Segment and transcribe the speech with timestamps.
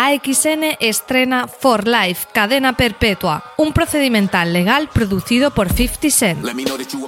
[0.00, 6.46] AXN estrena For Life, cadena perpetua, un procedimental legal producido por 50 Cent.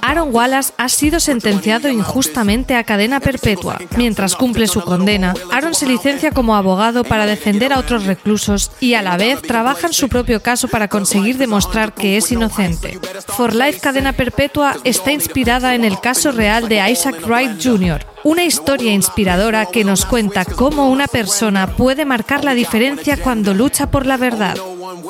[0.01, 3.79] Aaron Wallace ha sido sentenciado injustamente a cadena perpetua.
[3.95, 8.95] Mientras cumple su condena, Aaron se licencia como abogado para defender a otros reclusos y
[8.95, 12.99] a la vez trabaja en su propio caso para conseguir demostrar que es inocente.
[13.25, 18.43] For Life Cadena Perpetua está inspirada en el caso real de Isaac Wright Jr., una
[18.43, 24.05] historia inspiradora que nos cuenta cómo una persona puede marcar la diferencia cuando lucha por
[24.05, 24.55] la verdad.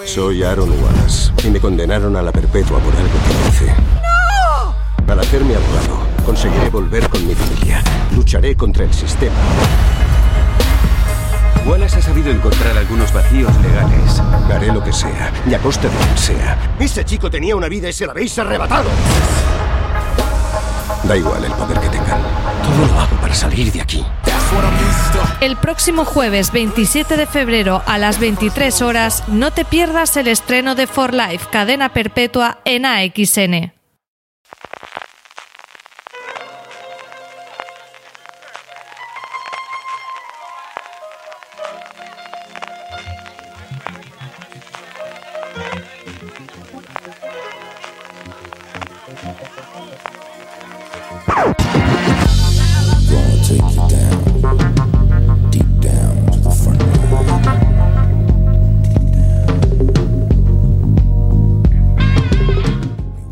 [0.05, 3.73] Soy Aaron Wallace y me condenaron a la perpetua por algo que hice.
[3.75, 5.11] ¡No!
[5.11, 7.83] Al hacerme abogado, conseguiré volver con mi familia.
[8.15, 9.35] Lucharé contra el sistema.
[11.65, 14.19] Wallace ha sabido encontrar algunos vacíos legales.
[14.51, 16.75] Haré lo que sea, y a costa de quien sea.
[16.79, 18.89] Ese chico tenía una vida y se la habéis arrebatado.
[21.03, 22.50] Da igual el poder que tengan.
[22.71, 24.01] Todo lo hago para salir de aquí.
[25.41, 30.73] El próximo jueves 27 de febrero a las 23 horas no te pierdas el estreno
[30.75, 33.80] de For Life, cadena perpetua en AXN.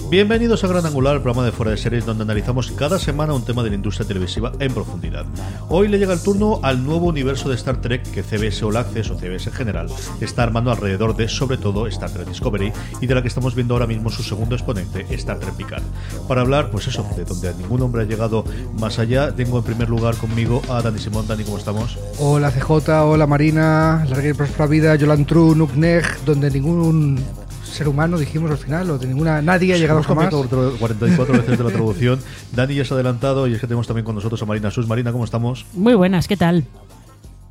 [0.09, 3.45] Bienvenidos a Gran Angular, el programa de Fuera de Series, donde analizamos cada semana un
[3.45, 5.23] tema de la industria televisiva en profundidad.
[5.69, 9.11] Hoy le llega el turno al nuevo universo de Star Trek que CBS All Access
[9.11, 9.87] o CBS en general
[10.19, 13.75] está armando alrededor de, sobre todo, Star Trek Discovery y de la que estamos viendo
[13.75, 15.83] ahora mismo su segundo exponente, Star Trek Picard.
[16.27, 18.45] Para hablar, pues eso, de donde ningún hombre ha llegado
[18.79, 21.27] más allá, tengo en primer lugar conmigo a Dani Simón.
[21.27, 21.99] Dani, ¿cómo estamos?
[22.17, 27.23] Hola CJ, hola Marina, larga y próspera vida, Yolan True, Nukneg, donde ningún
[27.69, 30.29] ser humano, dijimos al final, o de ninguna, nadie ha llegado jamás.
[30.29, 32.19] 44 veces de la traducción.
[32.53, 34.87] Dani ya se ha adelantado y es que tenemos también con nosotros a Marina Sus.
[34.87, 35.65] Marina, ¿cómo estamos?
[35.73, 36.65] Muy buenas, ¿qué tal?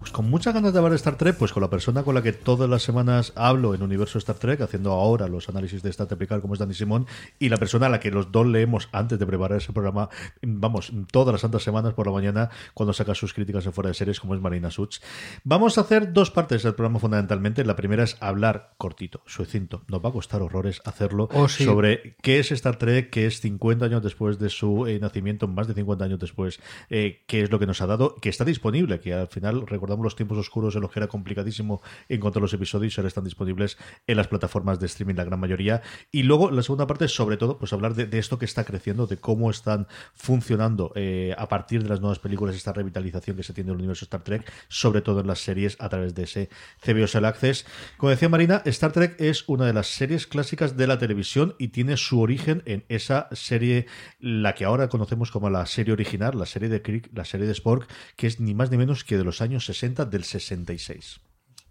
[0.08, 2.22] Pues con muchas ganas de hablar de Star Trek, pues con la persona con la
[2.22, 6.06] que todas las semanas hablo en Universo Star Trek, haciendo ahora los análisis de Star
[6.06, 7.06] Trek Picard, como es Dani Simón,
[7.38, 10.08] y la persona a la que los dos leemos antes de preparar ese programa,
[10.40, 13.94] vamos, todas las santas semanas por la mañana, cuando saca sus críticas en fuera de
[13.94, 14.96] series, como es Marina Such.
[15.44, 17.62] Vamos a hacer dos partes del programa fundamentalmente.
[17.66, 19.82] La primera es hablar cortito, suecinto.
[19.88, 21.64] Nos va a costar horrores hacerlo Oh, sí.
[21.66, 25.68] sobre qué es Star Trek, qué es 50 años después de su eh, nacimiento, más
[25.68, 29.00] de 50 años después, eh, qué es lo que nos ha dado, que está disponible,
[29.00, 32.96] que al final recordamos los tiempos oscuros en los que era complicadísimo encontrar los episodios
[32.96, 35.82] y ahora están disponibles en las plataformas de streaming la gran mayoría.
[36.10, 39.16] Y luego la segunda parte, sobre todo, pues hablar de, esto que está creciendo, de
[39.16, 43.68] cómo están funcionando eh, a partir de las nuevas películas esta revitalización que se tiene
[43.68, 46.48] del universo Star Trek, sobre todo en las series a través de ese
[46.82, 47.66] CBS All Access.
[47.96, 51.68] Como decía Marina, Star Trek es una de las series clásicas de la televisión y
[51.68, 53.86] tiene su origen en esa serie,
[54.18, 57.54] la que ahora conocemos como la serie original, la serie de Kirk, la serie de
[57.54, 59.77] Spork, que es ni más ni menos que de los años 60
[60.10, 61.20] del 66.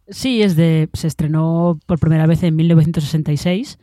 [0.09, 3.77] Sí, es de, se estrenó por primera vez en 1966.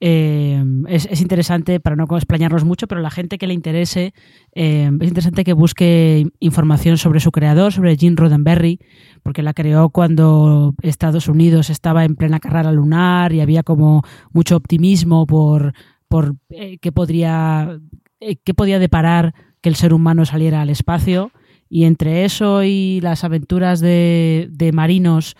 [0.00, 4.12] Eh, es, es interesante, para no explañarnos mucho, pero la gente que le interese,
[4.54, 8.80] eh, es interesante que busque información sobre su creador, sobre Gene Roddenberry,
[9.22, 14.02] porque la creó cuando Estados Unidos estaba en plena carrera lunar y había como
[14.32, 15.72] mucho optimismo por,
[16.06, 17.80] por eh, qué podría,
[18.20, 21.32] qué podía deparar que el ser humano saliera al espacio.
[21.74, 25.34] Y entre eso y las aventuras de, de marinos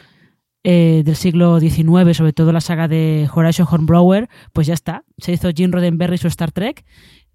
[0.65, 5.05] eh, del siglo XIX, sobre todo la saga de Horatio Hornblower, pues ya está.
[5.17, 6.85] Se hizo Gene Roddenberry su Star Trek.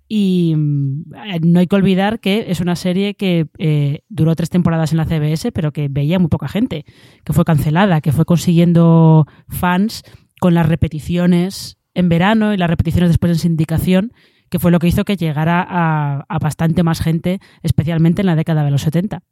[0.10, 1.04] Y mm,
[1.44, 5.06] no hay que olvidar que es una serie que eh, duró tres temporadas en la
[5.06, 6.84] CBS, pero que veía muy poca gente,
[7.24, 10.04] que fue cancelada, que fue consiguiendo fans
[10.42, 14.12] con las repeticiones en verano y las repeticiones después en sindicación,
[14.50, 18.64] que fue lo que hizo que llegara a, bastante más gente, especialmente en la década
[18.64, 19.24] de los 70.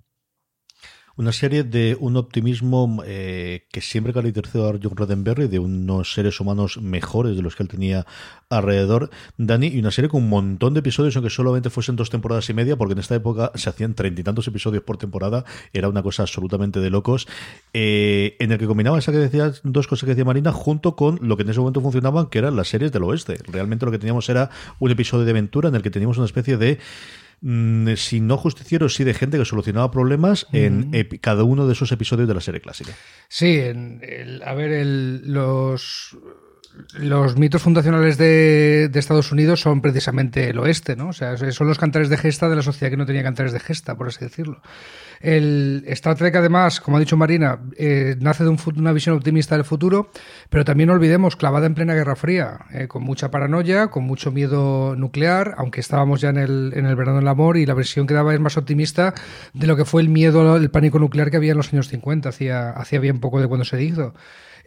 [1.18, 6.40] Una serie de un optimismo eh, que siempre caracterizó a John Roddenberry, de unos seres
[6.40, 8.06] humanos mejores de los que él tenía
[8.50, 12.48] alrededor, Dani, y una serie con un montón de episodios, aunque solamente fuesen dos temporadas
[12.52, 15.44] y media, porque en esta época se hacían treinta y tantos episodios por temporada,
[15.74, 17.28] era una cosa absolutamente de locos,
[17.74, 21.18] eh, en el que combinaba esa que decía, dos cosas que decía Marina, junto con
[21.24, 23.40] lo que en ese momento funcionaban, que eran las series del oeste.
[23.48, 26.58] Realmente lo que teníamos era un episodio de aventura en el que teníamos una especie
[26.58, 26.78] de
[27.42, 30.92] mm, si no justicieros, sí de gente que solucionaba problemas en
[31.22, 32.94] cada uno de esos episodios de la serie clásica.
[33.30, 34.02] Sí, en
[34.46, 34.86] a ver,
[35.24, 36.18] los
[36.94, 41.10] los mitos fundacionales de, de, Estados Unidos son precisamente el oeste, ¿no?
[41.10, 43.60] O sea, son los cantares de gesta de la sociedad que no tenía cantares de
[43.60, 44.62] gesta, por así decirlo.
[45.22, 49.66] El Star Trek, además, como ha dicho Marina, eh, nace de una visión optimista del
[49.66, 50.10] futuro,
[50.50, 54.32] pero también no olvidemos, clavada en plena Guerra Fría, eh, con mucha paranoia, con mucho
[54.32, 58.08] miedo nuclear, aunque estábamos ya en el, en el verano del amor y la versión
[58.08, 59.14] que daba es más optimista
[59.54, 62.30] de lo que fue el miedo, el pánico nuclear que había en los años 50,
[62.30, 64.14] hacía, hacía bien poco de cuando se hizo.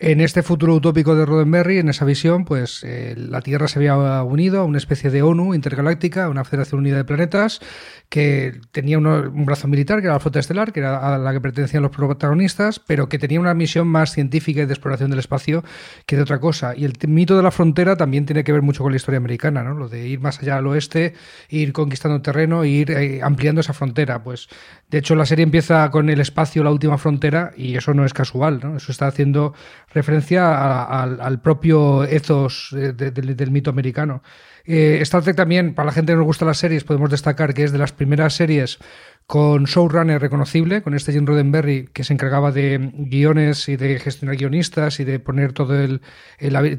[0.03, 4.23] En este futuro utópico de Roddenberry, en esa visión, pues eh, la Tierra se había
[4.23, 7.61] unido a una especie de ONU intergaláctica, una Federación Unida de Planetas,
[8.09, 11.41] que tenía un brazo militar, que era la flota estelar, que era a la que
[11.43, 15.63] pertenecían los protagonistas, pero que tenía una misión más científica y de exploración del espacio
[16.07, 16.75] que de otra cosa.
[16.75, 19.63] Y el mito de la frontera también tiene que ver mucho con la historia americana,
[19.63, 19.75] ¿no?
[19.75, 21.13] Lo de ir más allá al oeste,
[21.51, 24.23] ir conquistando terreno e ir eh, ampliando esa frontera.
[24.23, 24.49] Pues,
[24.89, 28.15] de hecho, la serie empieza con el espacio, la última frontera, y eso no es
[28.15, 28.79] casual, ¿no?
[28.79, 29.55] Eso está haciendo
[29.93, 34.23] referencia al propio ethos eh, del mito americano.
[34.65, 37.65] Eh, Star Trek también, para la gente que nos gusta las series, podemos destacar que
[37.65, 38.79] es de las primeras series
[39.31, 44.35] con showrunner reconocible, con este Jim Roddenberry que se encargaba de guiones y de gestionar
[44.35, 46.01] guionistas y de poner todo el,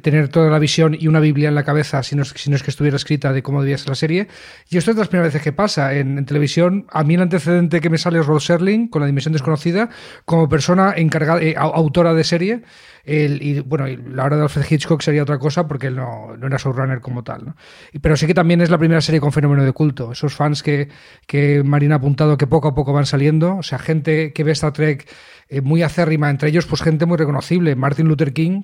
[0.02, 2.58] tener toda la visión y una biblia en la cabeza, si no, es, si no
[2.58, 4.28] es que estuviera escrita de cómo debía ser la serie.
[4.70, 6.88] Y esto es de las primeras veces que pasa en, televisión.
[6.92, 9.88] A mí el antecedente que me sale es Rod Serling con la Dimensión Desconocida
[10.26, 12.64] como persona encargada, eh, autora de serie
[13.06, 16.58] y bueno, la hora de Alfred Hitchcock sería otra cosa porque él no, no era
[16.58, 17.46] showrunner como tal.
[17.46, 17.56] ¿no?
[18.02, 20.12] pero sí que también es la primera serie con fenómeno de culto.
[20.12, 20.90] Esos fans que,
[21.26, 24.52] que Marina ha apuntado que poco a poco van saliendo, o sea, gente que ve
[24.54, 25.08] Star Trek
[25.48, 27.76] eh, muy acérrima, entre ellos, pues gente muy reconocible.
[27.76, 28.64] Martin Luther King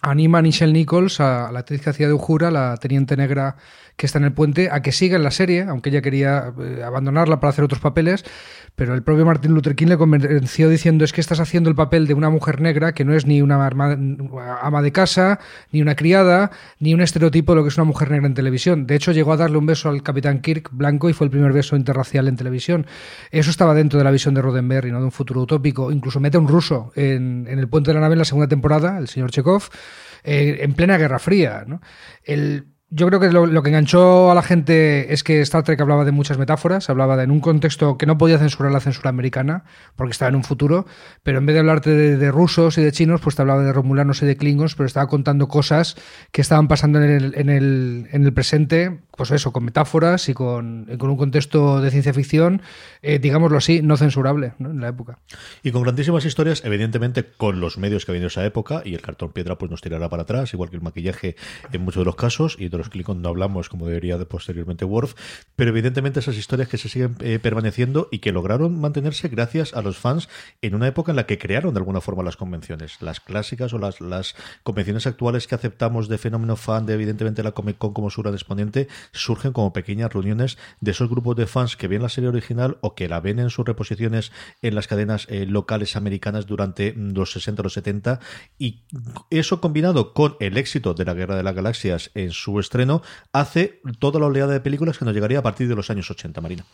[0.00, 3.56] anima a Nichelle Nichols, a la actriz que hacía de Ujura, la teniente negra
[3.98, 6.82] que está en el puente, a que siga en la serie, aunque ella quería eh,
[6.84, 8.24] abandonarla para hacer otros papeles,
[8.76, 12.06] pero el propio Martin Luther King le convenció diciendo es que estás haciendo el papel
[12.06, 15.40] de una mujer negra que no es ni una ama de casa,
[15.72, 18.86] ni una criada, ni un estereotipo de lo que es una mujer negra en televisión.
[18.86, 21.52] De hecho, llegó a darle un beso al capitán Kirk blanco y fue el primer
[21.52, 22.86] beso interracial en televisión.
[23.32, 25.00] Eso estaba dentro de la visión de Roddenberry, ¿no?
[25.00, 25.90] de un futuro utópico.
[25.90, 28.96] Incluso mete a un ruso en, el puente de la nave en la segunda temporada,
[28.98, 29.64] el señor Chekhov,
[30.22, 31.64] eh, en plena Guerra Fría.
[31.66, 31.80] ¿no?
[32.22, 36.06] El, yo creo que lo, que enganchó a la gente es que Star Trek hablaba
[36.06, 39.64] de muchas metáforas, hablaba de en un contexto que no podía censurar la censura americana,
[39.94, 40.86] porque estaba en un futuro,
[41.22, 44.22] pero en vez de hablarte de, rusos y de chinos, pues te hablaba de romulanos
[44.22, 45.96] y de klingons, pero estaba contando cosas
[46.32, 50.34] que estaban pasando en el, en el, en el presente, pues eso, con metáforas y
[50.34, 52.62] con, con un contexto de ciencia ficción,
[53.02, 55.18] eh, digámoslo así, no censurable en la época.
[55.62, 59.02] Y con grandísimas historias, evidentemente con los medios que ha habido esa época, y el
[59.02, 61.36] cartón piedra pues nos tirará para atrás, igual que el maquillaje
[61.72, 65.14] en muchos de los casos, y los Klingon no hablamos como debería de posteriormente Worf,
[65.56, 69.82] pero evidentemente esas historias que se siguen eh, permaneciendo y que lograron mantenerse gracias a
[69.82, 70.28] los fans
[70.62, 73.78] en una época en la que crearon de alguna forma las convenciones, las clásicas o
[73.78, 78.10] las, las convenciones actuales que aceptamos de fenómeno fan de evidentemente la Comic Con como
[78.10, 82.08] su gran exponente, surgen como pequeñas reuniones de esos grupos de fans que ven la
[82.08, 84.32] serie original o que la ven en sus reposiciones
[84.62, 88.20] en las cadenas eh, locales americanas durante mm, los 60 o los 70
[88.58, 88.84] y
[89.30, 93.80] eso combinado con el éxito de la Guerra de las Galaxias en su estreno hace
[93.98, 96.64] toda la oleada de películas que nos llegaría a partir de los años 80, Marina.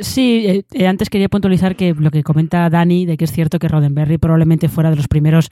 [0.00, 3.58] Sí, eh, eh, antes quería puntualizar que lo que comenta Dani, de que es cierto
[3.58, 5.50] que Roddenberry probablemente fuera de los primeros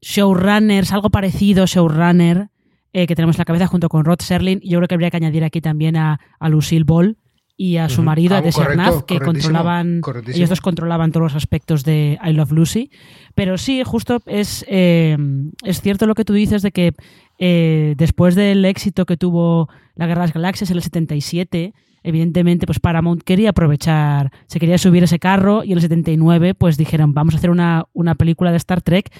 [0.00, 2.48] showrunners, algo parecido showrunner,
[2.94, 4.60] eh, que tenemos en la cabeza junto con Rod Serling.
[4.60, 7.18] Yo creo que habría que añadir aquí también a, Lucille Ball
[7.56, 12.18] y a su marido, a ah, que controlaban, ellos dos controlaban todos los aspectos de
[12.24, 12.90] I Love Lucy.
[13.34, 16.94] Pero sí, justo es, es cierto lo que tú dices de que
[17.38, 21.74] eh, después del éxito que tuvo la Guerra de las Galaxias en el 77,
[22.04, 26.76] evidentemente pues Paramount quería aprovechar, se quería subir ese carro y en el 79 pues
[26.76, 29.10] dijeron vamos a hacer una, película de Star Trek.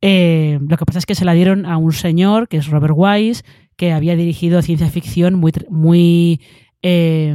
[0.00, 2.94] Eh, lo que pasa es que se la dieron a un señor que es Robert
[2.96, 3.42] Wise,
[3.76, 6.40] que había dirigido ciencia ficción muy, muy
[6.86, 7.34] eh,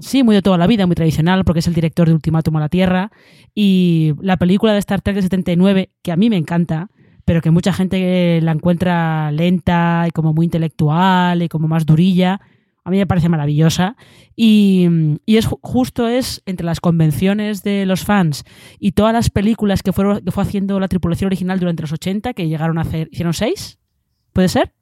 [0.00, 2.60] sí, muy de toda la vida, muy tradicional, porque es el director de Ultimátum a
[2.60, 3.10] la Tierra.
[3.52, 6.88] Y la película de Star Trek del 79, que a mí me encanta,
[7.24, 12.40] pero que mucha gente la encuentra lenta y como muy intelectual y como más durilla.
[12.86, 13.96] A mí me parece maravillosa.
[14.36, 14.88] Y,
[15.26, 18.44] es justo es entre las convenciones de los fans
[18.78, 22.32] y todas las películas que, fueron, que fue haciendo la tripulación original durante los 80,
[22.32, 23.80] que llegaron a hacer, hicieron seis,
[24.32, 24.72] ¿puede ser?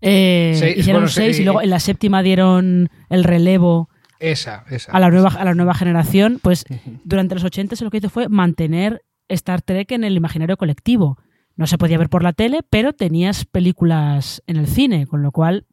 [0.00, 3.88] Eh, hicieron seis y luego en la séptima dieron el relevo
[4.20, 6.38] esa, esa, a, la nueva, a la nueva generación.
[6.40, 6.64] Pues
[7.02, 11.18] durante los 80 lo que hizo fue mantener Star Trek en el imaginario colectivo.
[11.56, 15.32] No se podía ver por la tele, pero tenías películas en el cine, con lo
[15.32, 15.66] cual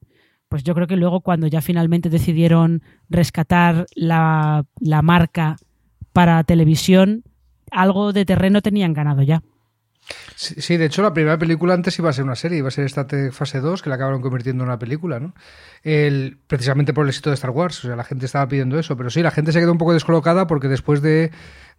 [0.53, 4.63] pues yo creo que luego cuando ya finalmente decidieron rescatar la,
[5.01, 5.55] marca
[6.11, 7.23] para televisión,
[7.71, 9.41] algo de terreno tenían ganado ya.
[10.35, 12.85] Sí, de hecho la primera película antes iba a ser una serie, iba a ser
[12.85, 15.33] esta fase 2, que la acabaron convirtiendo en una película, ¿no?
[15.81, 18.95] El, precisamente por el éxito de Star Wars, o sea, la gente estaba pidiendo eso,
[18.95, 21.31] pero sí, la gente se quedó un poco descolocada porque después de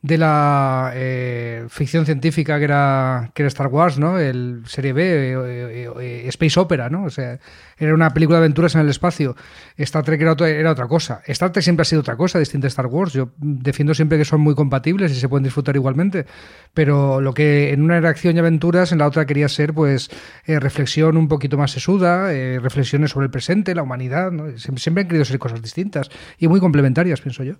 [0.04, 4.18] de la eh, ficción científica que era, que era Star Wars, ¿no?
[4.18, 7.04] El serie B, eh, eh, Space Opera, ¿no?
[7.04, 7.38] O sea,
[7.78, 9.34] era una película de aventuras en el espacio.
[9.78, 11.22] Star Trek era, otra cosa.
[11.26, 13.14] Star Trek siempre ha sido otra cosa, distinta a Star Wars.
[13.14, 16.26] Yo defiendo siempre que son muy compatibles y se pueden disfrutar igualmente.
[16.74, 20.10] Pero lo que en una era acción y aventuras, en la otra quería ser, pues,
[20.46, 22.28] reflexión un poquito más sesuda,
[22.60, 27.22] reflexiones sobre el presente, la humanidad, siempre han querido ser cosas distintas y muy complementarias,
[27.22, 27.54] pienso yo.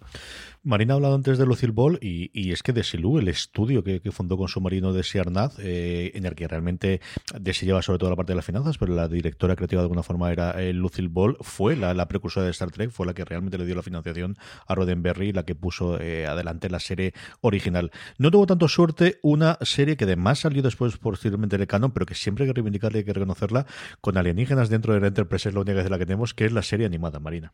[0.67, 4.39] Marina ha hablado antes de Lucille Ball y, es que Desilu, el estudio que, fundó
[4.39, 7.03] con su marino de Siarnaz, eh, en el que realmente
[7.53, 10.03] se lleva sobre todo la parte de las finanzas, pero la directora creativa de alguna
[10.03, 13.59] forma era eh, Lucille Ball, fue la, precursora de Star Trek, fue la que realmente
[13.59, 17.91] le dio la financiación a Roddenberry, la que puso eh, adelante la serie original.
[18.17, 22.15] No tuvo tanto suerte una serie que además salió después posteriormente de canon, pero que
[22.15, 23.67] siempre hay que reivindicarla y hay que reconocerla,
[24.01, 26.53] con alienígenas dentro de la Enterprise, es la única de la que tenemos, que es
[26.53, 27.53] la serie animada, Marina.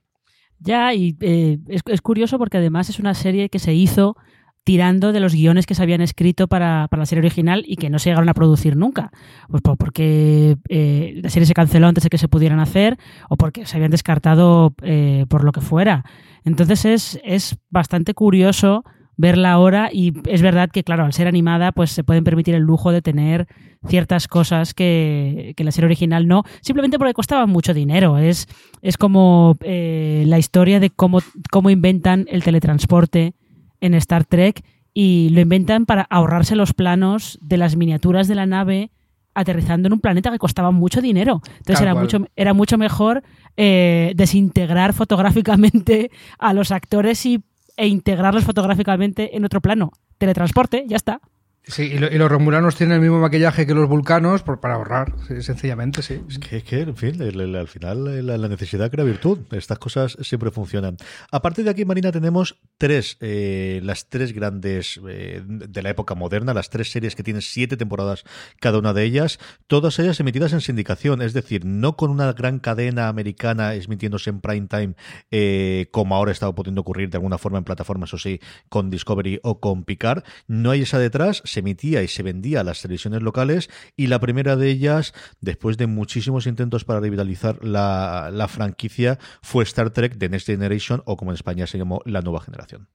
[0.61, 4.17] Ya, y eh, es, curioso porque además es una serie que se hizo
[4.63, 7.99] tirando de los guiones que se habían escrito para, la serie original y que no
[7.99, 9.11] se llegaron a producir nunca.
[9.49, 12.99] Pues porque eh, la serie se canceló antes de que se pudieran hacer
[13.31, 16.05] o porque se habían descartado eh, por lo que fuera.
[16.45, 18.85] Entonces es, es bastante curioso
[19.21, 22.63] verla ahora y es verdad que, claro, al ser animada, pues se pueden permitir el
[22.63, 23.47] lujo de tener
[23.87, 28.19] ciertas cosas que, que la serie original no, simplemente porque costaba mucho dinero.
[28.19, 28.49] Es,
[28.83, 33.35] es como eh, la historia de cómo, cómo inventan el teletransporte
[33.81, 38.47] en Star Trek y lo inventan para ahorrarse los planos de las miniaturas de la
[38.47, 38.91] nave
[39.35, 41.41] aterrizando en un planeta que costaba mucho dinero.
[41.59, 43.23] Entonces era mucho, era mucho mejor
[43.57, 47.43] eh, desintegrar fotográficamente a los actores y
[47.77, 49.93] e integrarlos fotográficamente en otro plano.
[50.19, 51.21] Teletransporte, ya está.
[51.65, 56.21] Sí, y, los romulanos tienen el mismo maquillaje que los vulcanos para ahorrar, sencillamente, sí.
[56.29, 59.41] Es que, en fin, al final la, necesidad crea virtud.
[59.53, 60.97] Estas cosas siempre funcionan.
[61.31, 66.15] A partir de aquí, Marina, tenemos tres, eh, las tres grandes eh, de la época
[66.15, 68.25] moderna, las tres series que tienen siete temporadas
[68.59, 72.59] cada una de ellas, todas ellas emitidas en sindicación, es decir, no con una gran
[72.59, 74.95] cadena americana emitiéndose en prime time,
[75.31, 79.41] eh, como ahora está pudiendo ocurrir de alguna forma en plataformas, o sí, con Discovery
[79.43, 80.25] o con Picard.
[80.47, 84.21] No hay esa detrás, se emitía y se vendía a las televisiones locales y la
[84.21, 90.29] primera de ellas, después de muchísimos intentos para revitalizar la, franquicia, fue Star Trek The
[90.29, 92.89] Next Generation o como en España se llamó La Nueva Generación.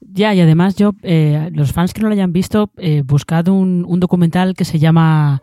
[0.00, 3.84] Ya, y además yo, eh, los fans que no lo hayan visto, eh, buscad un,
[3.88, 5.42] un documental que se llama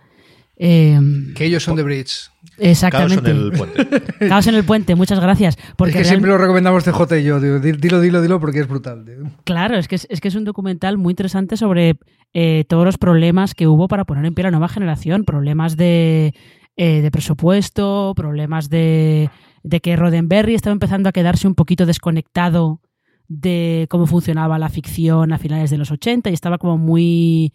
[0.64, 2.30] Em, que ellos son de Bridge.
[2.62, 3.24] Exactamente.
[3.24, 4.10] Caos en el puente.
[4.30, 5.58] Caos en el puente, muchas gracias.
[5.76, 9.04] Porque es que siempre lo recomendamos CJ y yo, dilo, dilo, dilo, porque es brutal.
[9.44, 11.96] Claro, es que es, que es un documental muy interesante sobre
[12.34, 15.24] eh, todos los problemas que hubo para poner en pie la nueva generación.
[15.26, 16.36] Problemas de,
[16.78, 19.32] eh, de presupuesto, problemas de,
[19.64, 22.80] de que Roddenberry estaba empezando a quedarse un poquito desconectado
[23.32, 27.54] de cómo funcionaba la ficción a finales de los 80 y estaba como muy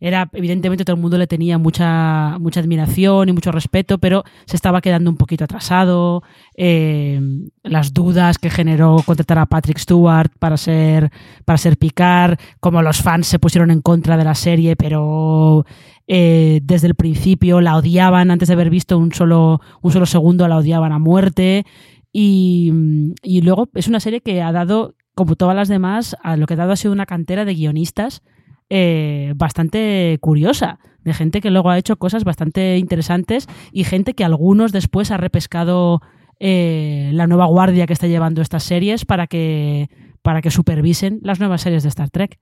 [0.00, 4.56] era evidentemente todo el mundo le tenía mucha mucha admiración y mucho respeto pero se
[4.56, 6.22] estaba quedando un poquito atrasado
[6.56, 7.20] eh,
[7.62, 11.10] las dudas que generó contratar a Patrick Stewart para ser
[11.44, 15.66] para ser Picard como los fans se pusieron en contra de la serie pero
[16.06, 20.48] eh, desde el principio la odiaban antes de haber visto un solo un solo segundo
[20.48, 21.66] la odiaban a muerte.
[22.10, 22.72] Y,
[23.22, 26.54] y, luego es una serie que ha dado como todas las demás, a lo que
[26.54, 28.22] ha dado ha sido una cantera de guionistas
[28.70, 34.22] eh, bastante curiosa, de gente que luego ha hecho cosas bastante interesantes y gente que
[34.22, 36.02] algunos después ha repescado
[36.38, 39.90] eh, la nueva guardia que está llevando estas series para que,
[40.22, 42.38] para que supervisen las nuevas series de Star Trek.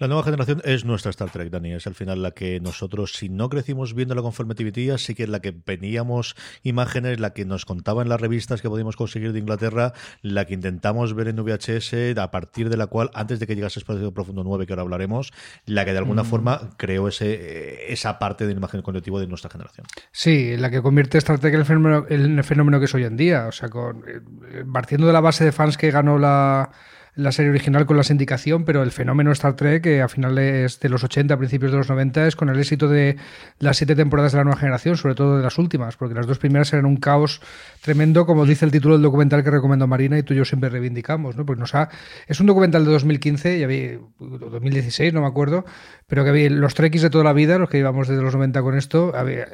[0.00, 1.72] La nueva generación es nuestra Star Trek, Dani.
[1.72, 4.54] Es al final la que nosotros, si no crecimos viendo la conforme
[4.96, 8.68] sí que es la que veníamos imágenes, la que nos contaba en las revistas que
[8.68, 13.10] podíamos conseguir de Inglaterra, la que intentamos ver en VHS, a partir de la cual,
[13.12, 15.32] antes de que llegase Espacio Profundo 9, que ahora hablaremos,
[15.66, 16.26] la que de alguna mm.
[16.26, 19.84] forma creó ese, eh, esa parte de la imagen colectivo de nuestra generación.
[20.12, 23.02] Sí, la que convierte Star Trek en el fenómeno, en el fenómeno que es hoy
[23.02, 23.48] en día.
[23.48, 24.20] O sea, con, eh,
[24.72, 26.70] partiendo de la base de fans que ganó la
[27.18, 30.88] la serie original con la sindicación, pero el fenómeno Star Trek, que a finales de
[30.88, 33.16] los 80, principios de los 90, es con el éxito de
[33.58, 36.38] las siete temporadas de la nueva generación, sobre todo de las últimas, porque las dos
[36.38, 37.40] primeras eran un caos
[37.82, 40.70] tremendo, como dice el título del documental que recomendó Marina y tú y yo siempre
[40.70, 41.44] reivindicamos, ¿no?
[41.44, 41.88] Pues nos ha,
[42.28, 45.64] es un documental de 2015, y 2016, no me acuerdo,
[46.08, 48.62] pero que había, los Trekkies de toda la vida, los que llevamos desde los 90
[48.62, 49.12] con esto,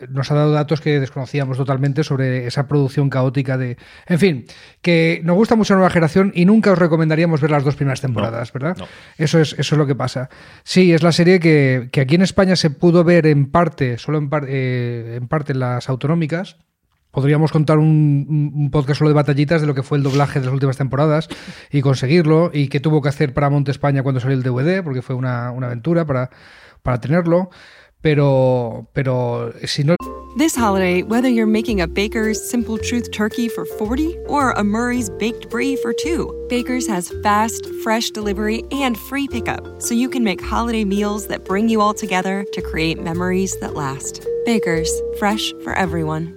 [0.09, 3.77] nos ha dado datos que desconocíamos totalmente sobre esa producción caótica de...
[4.07, 4.47] En fin,
[4.81, 8.01] que nos gusta mucho la nueva generación y nunca os recomendaríamos ver las dos primeras
[8.01, 8.77] temporadas, ¿verdad?
[9.19, 10.31] Eso, es, eso es lo que pasa.
[10.63, 14.31] Sí, es la serie que, aquí en España se pudo ver en parte, solo en,
[14.47, 16.57] eh, en parte en las autonómicas.
[17.15, 20.53] Podríamos contar un, podcast solo de batallitas de lo que fue el doblaje de las
[20.53, 21.29] últimas temporadas
[21.71, 25.01] y conseguirlo y qué tuvo que hacer para Monte España cuando salió el DVD, porque
[25.01, 26.31] fue una, una aventura para,
[26.83, 27.51] para tenerlo.
[28.01, 29.95] Pero, pero si no...
[30.37, 35.09] This holiday, whether you're making a Baker's Simple Truth turkey for 40 or a Murray's
[35.09, 40.25] Baked Brie for 2, Baker's has fast, fresh delivery and free pickup, so you can
[40.25, 44.27] make holiday meals that bring you all together to create memories that last.
[44.45, 44.91] Baker's,
[45.21, 46.37] fresh for everyone.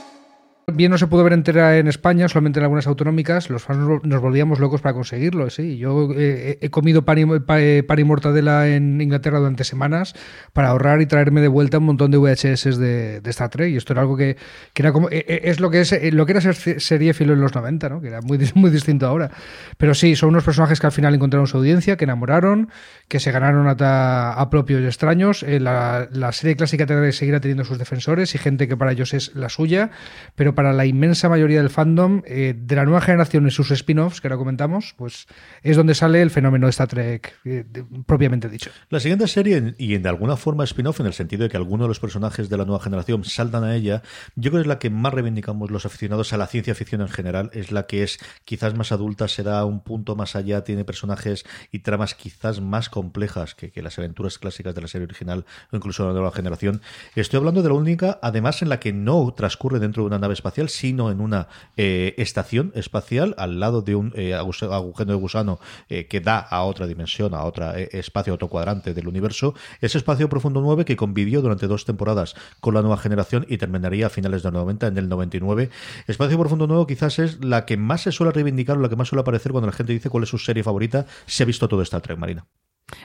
[0.67, 3.49] Bien no se pudo ver entera en España, solamente en algunas autonómicas.
[3.49, 5.49] Los fans nos volvíamos locos para conseguirlo.
[5.49, 7.23] Sí, yo eh, he comido pan y,
[7.57, 10.13] eh, pan y, mortadela en Inglaterra durante semanas
[10.53, 13.71] para ahorrar y traerme de vuelta un montón de VHS de, de Star Trek.
[13.71, 14.37] Y esto era algo que,
[14.73, 17.41] que era como eh, es lo que es lo que era ser serie filo en
[17.41, 17.99] los 90, ¿no?
[17.99, 19.31] Que era muy, muy distinto ahora.
[19.77, 22.69] Pero sí, son unos personajes que al final encontraron su audiencia, que enamoraron,
[23.07, 25.43] que se ganaron a, a propios y extraños.
[25.43, 29.49] la, la, serie clásica seguirá teniendo sus defensores y gente que para ellos es la
[29.49, 29.91] suya,
[30.35, 34.21] pero para la inmensa mayoría del fandom eh, de la nueva generación y sus spin-offs,
[34.21, 35.27] que ahora comentamos, pues
[35.63, 37.65] es donde sale el fenómeno de Star Trek eh,
[38.05, 38.71] propiamente dicho.
[38.89, 41.89] La siguiente serie, y de alguna forma spin-off, en el sentido de que algunos de
[41.89, 44.01] los personajes de la nueva generación saltan a ella,
[44.35, 47.09] yo creo que es la que más reivindicamos los aficionados a la ciencia ficción en
[47.09, 51.45] general, es la que es quizás más adulta, será un punto más allá, tiene personajes
[51.71, 55.75] y tramas quizás más complejas que, que las aventuras clásicas de la serie original o
[55.75, 56.81] incluso de la nueva generación.
[57.15, 60.33] Estoy hablando de la única, además, en la que no transcurre dentro de una nave
[60.41, 65.59] espacial, sino en una eh, estación espacial al lado de un eh, agujero de gusano
[65.89, 69.53] eh, que da a otra dimensión, a otro espacio, a otro cuadrante del universo.
[69.79, 74.07] Ese espacio profundo 9 que convivió durante dos temporadas con la nueva generación y terminaría
[74.07, 75.69] a finales de los 90, en el 99.
[76.07, 79.07] Espacio profundo nuevo quizás es la que más se suele reivindicar o la que más
[79.07, 81.05] suele aparecer cuando la gente dice cuál es su serie favorita.
[81.25, 82.45] Se ha visto todo Star Trek, Marina.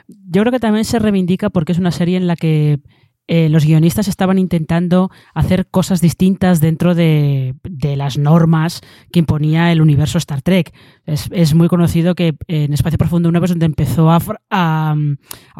[0.08, 2.80] Yo creo que también se reivindica porque es una serie en la que
[3.28, 7.54] eh, los guionistas estaban intentando hacer cosas distintas dentro de,
[7.96, 10.72] las normas que imponía el universo Star Trek.
[11.06, 14.96] Es, muy conocido que en Espacio Profundo 9 es donde empezó a, a,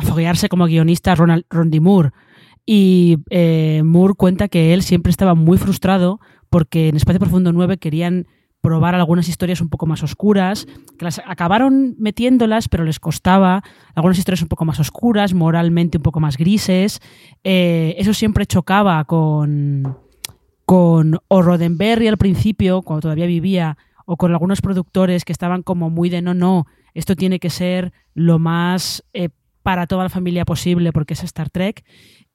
[0.02, 2.11] foguearse como guionista Ronald, Ron Moore.
[2.64, 7.79] Y eh, Moore cuenta que él siempre estaba muy frustrado porque en Espacio Profundo 9
[7.79, 8.26] querían
[8.66, 10.66] probar algunas historias un poco más oscuras,
[10.98, 13.62] que las acabaron metiéndolas, pero les costaba,
[13.94, 17.00] algunas historias un poco más oscuras, moralmente un poco más grises.
[17.44, 19.96] Eh, eso siempre chocaba con,
[20.64, 25.88] con o Roddenberry al principio, cuando todavía vivía, o con algunos productores que estaban como
[25.88, 29.29] muy de no, no, esto tiene que ser lo más eh,
[29.62, 31.85] para toda la familia posible porque es Star Trek.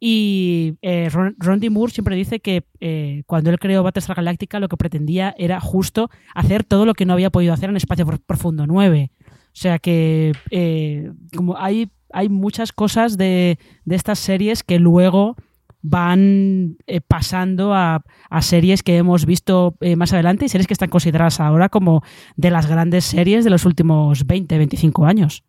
[0.03, 1.61] Y eh, Ron.
[1.69, 6.09] Moore siempre dice que eh, cuando él creó Battlestar Galactica lo que pretendía era justo
[6.33, 9.11] hacer todo lo que no había podido hacer en Espacio Profundo 9.
[9.21, 15.35] O sea que eh, como hay, hay muchas cosas de, estas series que luego
[15.83, 21.39] van pasando a, a, series que hemos visto más adelante y series que están consideradas
[21.39, 22.03] ahora como
[22.37, 25.43] de las grandes series de los últimos 20, 25 años.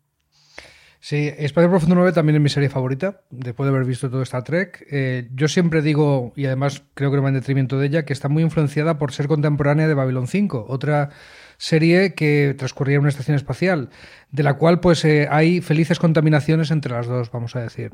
[1.05, 4.45] Sí, Espacio Profundo 9 también es mi serie favorita, después de haber visto todo Star
[4.45, 4.87] Trek.
[4.89, 8.13] Eh, yo siempre digo, y además creo que no va en detrimento de ella, que
[8.13, 11.09] está muy influenciada por ser contemporánea de Babylon 5, otra
[11.57, 13.89] serie que transcurría en una estación espacial,
[14.31, 17.91] de la cual pues eh, hay felices contaminaciones entre las dos, vamos a decir.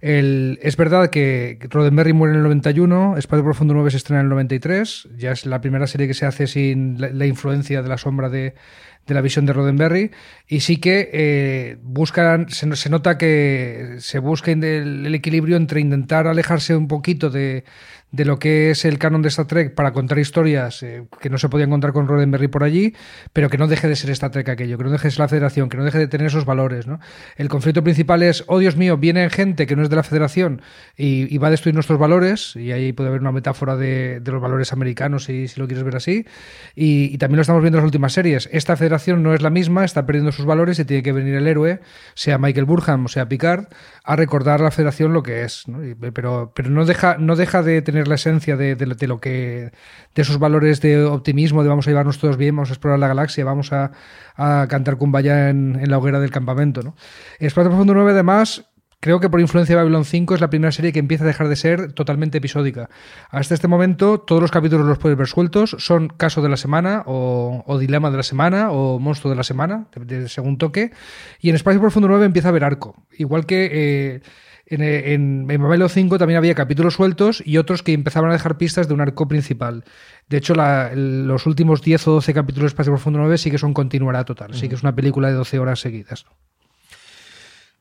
[0.00, 4.30] es verdad que Roddenberry muere en el 91, Espacio Profundo 9 se estrena en el
[4.30, 8.30] 93, ya es la primera serie que se hace sin la influencia de la sombra
[8.30, 8.54] de,
[9.08, 10.10] de la visión de Roddenberry
[10.46, 16.76] y sí que eh, buscan, se, nota que se busca el, equilibrio entre intentar alejarse
[16.76, 17.64] un poquito de,
[18.10, 21.36] de lo que es el canon de Star Trek para contar historias eh, que no
[21.36, 22.94] se podían encontrar con Roddenberry por allí,
[23.32, 25.28] pero que no deje de ser Star Trek aquello, que no deje de ser la
[25.28, 26.86] Federación, que no deje de tener esos valores.
[26.86, 27.00] ¿no?
[27.36, 30.62] El conflicto principal es, oh Dios mío, viene gente que no es de la Federación
[30.96, 34.72] y, va a destruir nuestros valores, y ahí puede haber una metáfora de, los valores
[34.72, 36.26] americanos, si, lo quieres ver así,
[36.74, 38.48] y, también lo estamos viendo en las últimas series.
[38.52, 41.46] Esta Federación no es la misma, está perdiendo sus valores y tiene que venir el
[41.46, 41.80] héroe,
[42.14, 43.66] sea Michael Burham o sea Picard,
[44.02, 45.64] a recordar a la Federación lo que es.
[46.12, 49.72] pero, pero no, deja, no deja de tener la esencia de, lo que
[50.14, 53.08] de esos valores de optimismo, de vamos a llevarnos todos bien, vamos a explorar la
[53.08, 53.90] galaxia, vamos a,
[54.36, 56.82] cantar cumbaya en, en la hoguera del campamento.
[56.82, 56.94] ¿no?
[57.40, 58.68] Profundo 9, además,
[59.00, 61.48] Creo que por influencia de Babylon 5 es la primera serie que empieza a dejar
[61.48, 62.90] de ser totalmente episódica.
[63.30, 67.04] Hasta este momento todos los capítulos los puedes ver sueltos, son caso de la semana
[67.06, 70.90] o, dilema de la semana o monstruo de la semana, de, según toque.
[71.40, 72.96] Y en Espacio Profundo 9 empieza a haber arco.
[73.16, 74.20] Igual que eh,
[74.70, 78.88] en, en, Babylon 5 también había capítulos sueltos y otros que empezaban a dejar pistas
[78.88, 79.84] de un arco principal.
[80.28, 83.72] De hecho, los últimos 10 o 12 capítulos de Espacio Profundo 9 sí que son
[83.72, 86.26] continuará total, sí que es una película de 12 horas seguidas.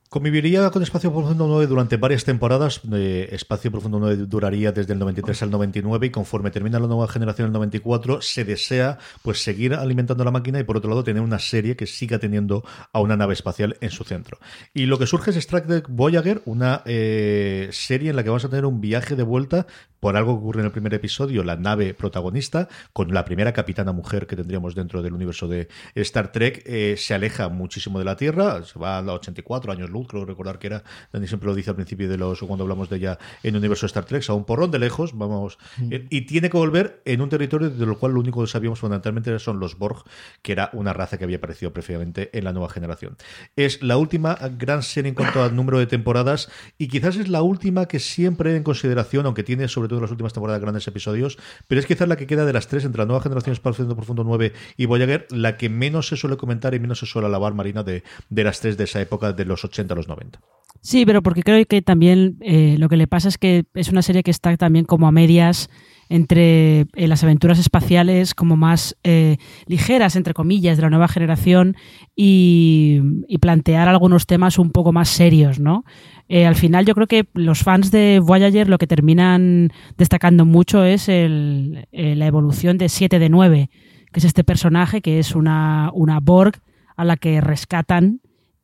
[0.10, 2.80] Conviviría con Espacio Profundo 9 durante varias temporadas.
[2.94, 7.10] Eh, Espacio Profundo 9 duraría desde el 93 al 99 y conforme termina la nueva
[7.10, 11.04] generación en el 94 se desea pues seguir alimentando la máquina y por otro lado
[11.04, 14.40] tener una serie que siga teniendo a una nave espacial en su centro.
[14.74, 18.46] Y lo que surge es Star Trek Voyager, una eh, serie en la que vamos
[18.46, 19.68] a tener un viaje de vuelta
[20.00, 23.92] por algo que ocurre en el primer episodio, la nave protagonista, con la primera capitana
[23.92, 28.16] mujer que tendríamos dentro del universo de Star Trek, eh, se aleja muchísimo de la
[28.16, 31.56] Tierra, se va a los 84 años luz, creo recordar que era, Dani siempre lo
[31.56, 34.28] dice al principio de los, cuando hablamos de ella en el universo de Star Trek,
[34.30, 35.94] a un porrón de lejos, vamos, mm.
[35.94, 38.80] eh, y tiene que volver en un territorio de lo cual lo único que sabíamos
[38.80, 40.04] fundamentalmente son los Borg,
[40.42, 43.18] que era una raza que había aparecido previamente en la nueva generación.
[43.56, 47.42] Es la última gran serie en cuanto al número de temporadas y quizás es la
[47.42, 51.38] última que siempre en consideración, aunque tiene sobre todo en las últimas temporadas grandes episodios,
[51.68, 54.24] pero es quizás la que queda de las tres entre la nueva generación Espacio Profundo
[54.24, 57.84] 9 y Voyager, la que menos se suele comentar y menos se suele alabar Marina
[57.84, 60.40] de, de las tres de esa época, de los 80 a los 90.
[60.82, 64.02] Sí, pero porque creo que también eh, lo que le pasa es que es una
[64.02, 65.70] serie que está también como a medias
[66.10, 71.76] entre eh, las aventuras espaciales como más eh, ligeras, entre comillas, de la nueva generación
[72.16, 73.02] y,
[73.42, 75.84] plantear algunos temas un poco más serios, ¿no?
[76.30, 81.08] Al final yo creo que los fans de Voyager lo que terminan destacando mucho es
[81.08, 83.70] la evolución de 7 de 9,
[84.12, 86.60] que es este personaje que es una Borg
[86.98, 88.20] a la que rescatan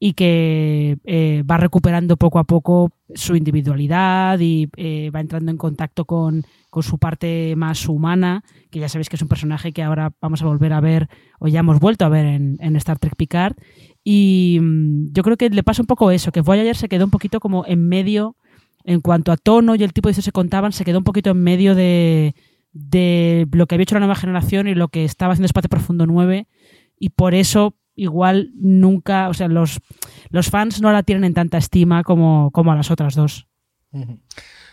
[0.06, 0.98] y que
[1.50, 4.66] va recuperando poco a poco su individualidad y
[5.10, 9.22] va entrando en contacto con con su parte más humana, que ya sabéis que es
[9.22, 12.26] un personaje que ahora vamos a volver a ver, o ya hemos vuelto a ver
[12.26, 13.56] en, Star Trek Picard.
[14.04, 17.12] Y mm, yo creo que le pasa un poco eso, que Voyager se quedó un
[17.12, 18.38] poquito como en medio,
[18.86, 21.30] en cuanto a tono y el tipo de historias que contaban, se quedó un poquito
[21.30, 22.34] en medio de,
[22.72, 26.08] de lo que había hecho la nueva generación y lo que estaba haciendo Espacio Profundo
[26.08, 26.48] 9.
[26.98, 29.80] Y por eso igual nunca, o sea, los,
[30.30, 33.48] los fans no la tienen en tanta estima como, como a las otras dos.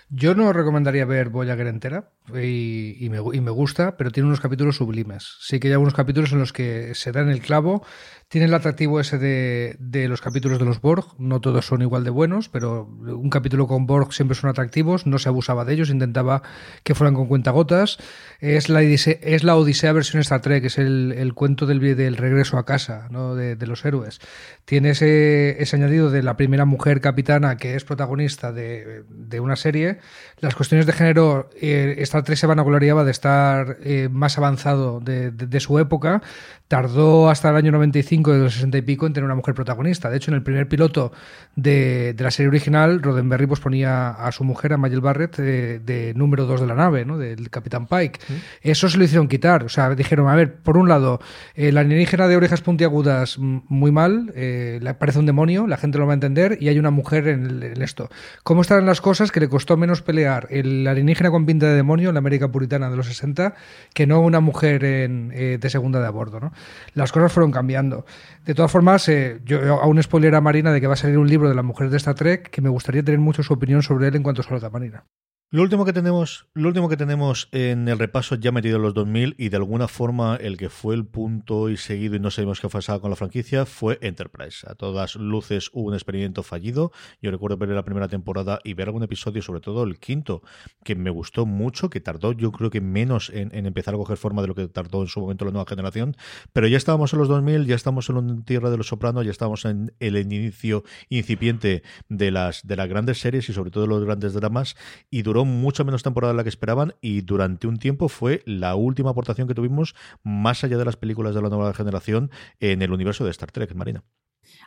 [0.09, 4.76] Yo no recomendaría ver Voyager entera, y, me, y, me, gusta, pero tiene unos capítulos
[4.76, 5.37] sublimes.
[5.40, 7.85] Sí que hay algunos capítulos en los que se dan el clavo.
[8.31, 11.05] Tiene el atractivo ese de, los capítulos de los Borg.
[11.19, 15.05] No todos son igual de buenos, pero un capítulo con Borg siempre son atractivos.
[15.05, 16.43] No se abusaba de ellos, intentaba
[16.85, 17.99] que fueran con cuentagotas.
[18.38, 21.81] Es la, es la Odisea versión Star Trek, es el, cuento del,
[22.16, 23.35] regreso a casa ¿no?
[23.35, 24.21] de, los héroes.
[24.64, 29.57] Tiene ese, ese añadido de la primera mujer capitana que es protagonista de, de una
[29.57, 29.99] serie.
[30.38, 35.61] Las cuestiones de género eh, Star Trek se vanagloriaba de estar eh, más avanzado de,
[35.61, 36.23] su época.
[36.66, 40.11] Tardó hasta el año 95, de los 60 y pico, en tener una mujer protagonista.
[40.11, 41.12] De hecho, en el primer piloto
[41.56, 46.46] de, la serie original, Roddenberry pues, ponía a su mujer, a Mayel Barrett, de, número
[46.46, 47.18] 2 de la nave, ¿no?
[47.18, 48.20] del Capitán Pike.
[48.62, 49.64] Eso se lo hicieron quitar.
[49.64, 51.20] O sea, dijeron, a ver, por un lado,
[51.54, 56.06] eh, la alienígena de orejas puntiagudas, muy mal, eh, parece un demonio, la gente lo
[56.06, 58.11] va a entender, y hay una mujer en, esto.
[58.42, 62.09] ¿Cómo están las cosas que le costó menos pelear el alienígena con pinta de demonio
[62.09, 63.54] en la América puritana de los 60
[63.94, 66.40] que no una mujer en, eh, de segunda de a bordo.
[66.40, 66.52] ¿no?
[66.94, 68.04] Las cosas fueron cambiando.
[68.44, 71.29] De todas formas, eh, yo aún spoiler a Marina de que va a salir un
[71.29, 74.09] libro de la mujer de esta Trek que me gustaría tener mucho su opinión sobre
[74.09, 75.05] él en cuanto salga Marina.
[75.52, 78.94] Lo último que tenemos, lo último que tenemos en el repaso ya metido en los
[78.94, 82.60] 2000 y de alguna forma el que fue el punto y seguido y no sabemos
[82.60, 84.64] qué pasado con la franquicia fue Enterprise.
[84.70, 86.92] A todas luces hubo un experimento fallido.
[87.20, 90.44] Yo recuerdo ver la primera temporada y ver algún episodio, sobre todo el quinto,
[90.84, 94.42] que me gustó mucho, que tardó yo creo que menos en, empezar a coger forma
[94.42, 96.16] de lo que tardó en su momento la nueva generación.
[96.52, 99.32] Pero ya estábamos en los 2000, ya estamos en la tierra de los sopranos, ya
[99.32, 103.88] estamos en el inicio incipiente de las, de las grandes series y sobre todo de
[103.88, 104.76] los grandes dramas
[105.10, 108.74] y duró mucho menos temporada de la que esperaban y durante un tiempo fue la
[108.74, 112.92] última aportación que tuvimos más allá de las películas de la nueva generación en el
[112.92, 114.03] universo de Star Trek, Marina.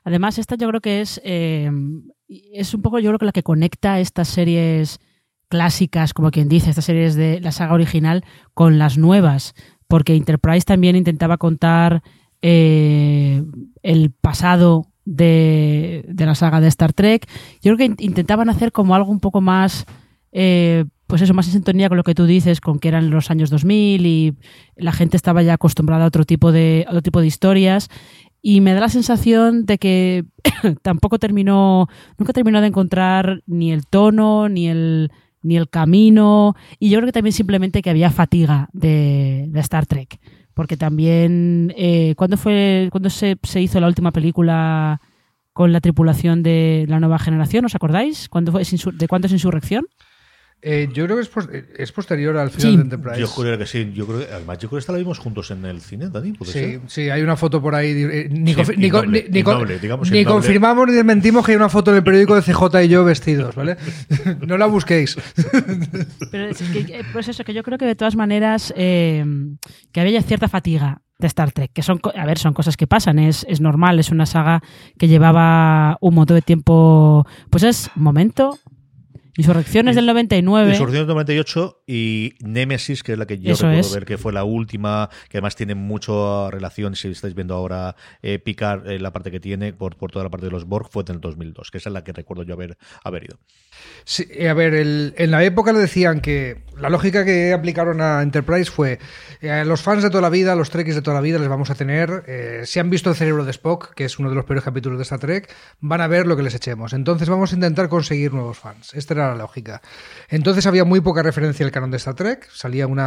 [0.03, 1.71] Además, esta yo creo que es, eh,
[2.27, 4.99] es un poco yo creo que la que conecta estas series
[5.49, 9.53] clásicas, como quien dice, estas series de la saga original con las nuevas,
[9.87, 12.01] porque Enterprise también intentaba contar
[12.41, 13.43] eh,
[13.83, 17.27] el pasado de, de, la saga de Star Trek.
[17.61, 19.85] Yo creo que intentaban hacer como algo un poco más
[20.33, 23.29] eh, pues eso, más en sintonía con lo que tú dices, con que eran los
[23.29, 24.35] años 2000 y
[24.75, 27.89] la gente estaba ya acostumbrada a otro tipo de, otro tipo de historias.
[28.41, 30.25] Y me da la sensación de que
[30.81, 35.11] tampoco terminó, nunca terminó de encontrar ni el tono, ni el,
[35.43, 36.55] ni el camino.
[36.79, 40.19] Y yo creo que también simplemente que había fatiga de, Star Trek.
[40.55, 44.99] Porque también, eh, ¿cuándo, fue, cuando se, se hizo la última película
[45.51, 47.65] con la tripulación de la nueva generación?
[47.65, 48.29] ¿Os acordáis?
[48.29, 49.85] ¿Cuándo fue, ¿De cuándo es Insurrección?
[50.65, 51.23] Eh, yo creo que
[51.77, 53.19] es, posterior al final de Enterprise.
[53.19, 53.91] Yo creo que sí.
[53.93, 56.33] Yo creo que, además, yo creo que esta la vimos juntos en el cine, Dani.
[56.45, 57.91] sí, sí, hay una foto por ahí.
[57.91, 58.53] Eh, ni,
[60.23, 63.55] confirmamos ni desmentimos que hay una foto en el periódico de CJ y yo vestidos,
[63.55, 63.75] ¿vale?
[64.47, 65.17] no la busquéis.
[66.31, 69.27] Pero es que, eh, pues eso, que yo creo que de todas maneras que
[69.95, 73.45] había cierta fatiga de Star Trek, que son, a ver, son cosas que pasan, es,
[73.49, 74.61] es normal, es una saga
[74.97, 78.59] que llevaba un montón de tiempo, pues es momento
[79.35, 80.71] Insurrecciones del 99.
[80.71, 84.43] Insurrecciones del 98 y Nemesis, que es la que yo recuerdo ver que fue la
[84.43, 89.31] última, que además tiene mucha relación, si estáis viendo ahora eh, picar eh, la parte
[89.31, 91.79] que tiene por, por toda la parte de los Borg, fue en el 2002, que
[91.79, 93.39] esa es la que recuerdo yo haber, haber ido.
[94.05, 98.21] Sí, eh, a ver, en la época le decían que la lógica que aplicaron a
[98.21, 98.99] Enterprise fue
[99.41, 101.69] eh, los fans de toda la vida, los Trekkies de toda la vida les vamos
[101.69, 104.45] a tener, eh, si han visto el cerebro de Spock, que es uno de los
[104.45, 106.93] peores capítulos de esta Trek, van a ver lo que les echemos.
[106.93, 108.93] Entonces vamos a intentar conseguir nuevos fans.
[108.93, 109.81] Esta era la lógica.
[110.29, 112.99] Entonces había muy poca referencia al canon de Star Trek, salía un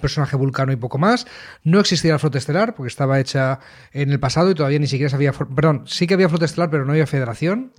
[0.00, 1.26] personaje vulcano y poco más.
[1.62, 3.60] No existía la flota estelar porque estaba hecha
[3.92, 6.84] en el pasado y todavía ni siquiera sabía, perdón, sí que había flota estelar, pero
[6.84, 7.72] no había federación.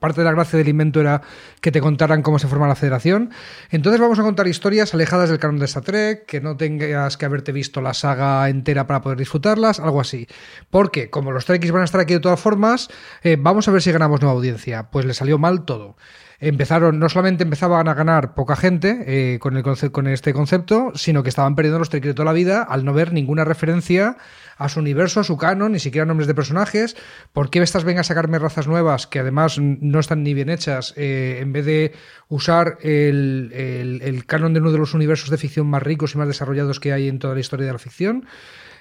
[0.00, 1.22] parte de la gracia del invento era
[1.60, 3.30] que te contaran cómo se forma la federación.
[3.70, 7.24] Entonces vamos a contar historias alejadas del canon de Star Trek, que no tengas que
[7.24, 10.26] haberte visto la saga entera para poder disfrutarlas, algo así.
[10.70, 12.88] Porque como los Trekkies van a estar aquí de todas formas,
[13.22, 14.90] eh, vamos a ver si ganamos nueva audiencia.
[14.90, 15.96] Pues le salió mal todo
[16.38, 21.22] empezaron, no solamente empezaban a ganar poca gente eh, con, el con este concepto, sino
[21.22, 24.16] que estaban perdiendo los Trekkies de toda la vida al no ver ninguna referencia
[24.58, 26.96] a su universo, a su canon, ni siquiera nombres de personajes.
[27.32, 30.94] ¿Por qué estas vengan a sacarme razas nuevas que además no están ni bien hechas
[30.96, 31.92] eh, en vez de
[32.28, 36.28] usar el, el, canon de uno de los universos de ficción más ricos y más
[36.28, 38.26] desarrollados que hay en toda la historia de la ficción?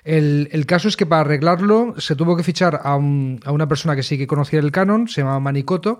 [0.03, 3.67] El, el, caso es que para arreglarlo se tuvo que fichar a, un, a, una
[3.67, 5.97] persona que sí que conocía el canon, se llamaba Manicoto,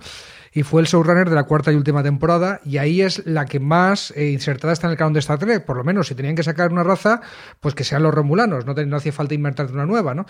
[0.56, 3.60] y fue el showrunner de la cuarta y última temporada y ahí es la que
[3.60, 6.34] más eh, insertada está en el canon de Star Trek, por lo menos si tenían
[6.34, 7.22] que sacar una raza,
[7.60, 10.26] pues que sean los romulanos, no, no hacía falta inventar una nueva, ¿no?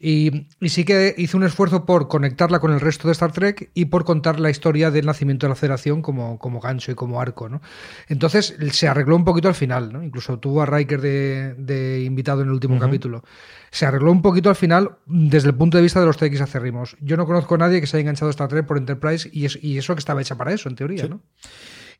[0.00, 3.70] Y, y, sí que hizo un esfuerzo por conectarla con el resto de Star Trek
[3.74, 7.20] y por contar la historia del nacimiento de la Federación como, como gancho y como
[7.20, 7.60] arco, ¿no?
[8.08, 10.02] Entonces se arregló un poquito al final, ¿no?
[10.02, 13.22] Incluso tuvo a Riker de, invitado en el último capítulo
[13.70, 16.96] se arregló un poquito al final desde el punto de vista de los TX acérrimos.
[17.00, 19.44] Yo no conozco a nadie que se haya enganchado a Star Trek por Enterprise y,
[19.66, 21.20] y eso que estaba hecha para eso, en teoría, ¿no?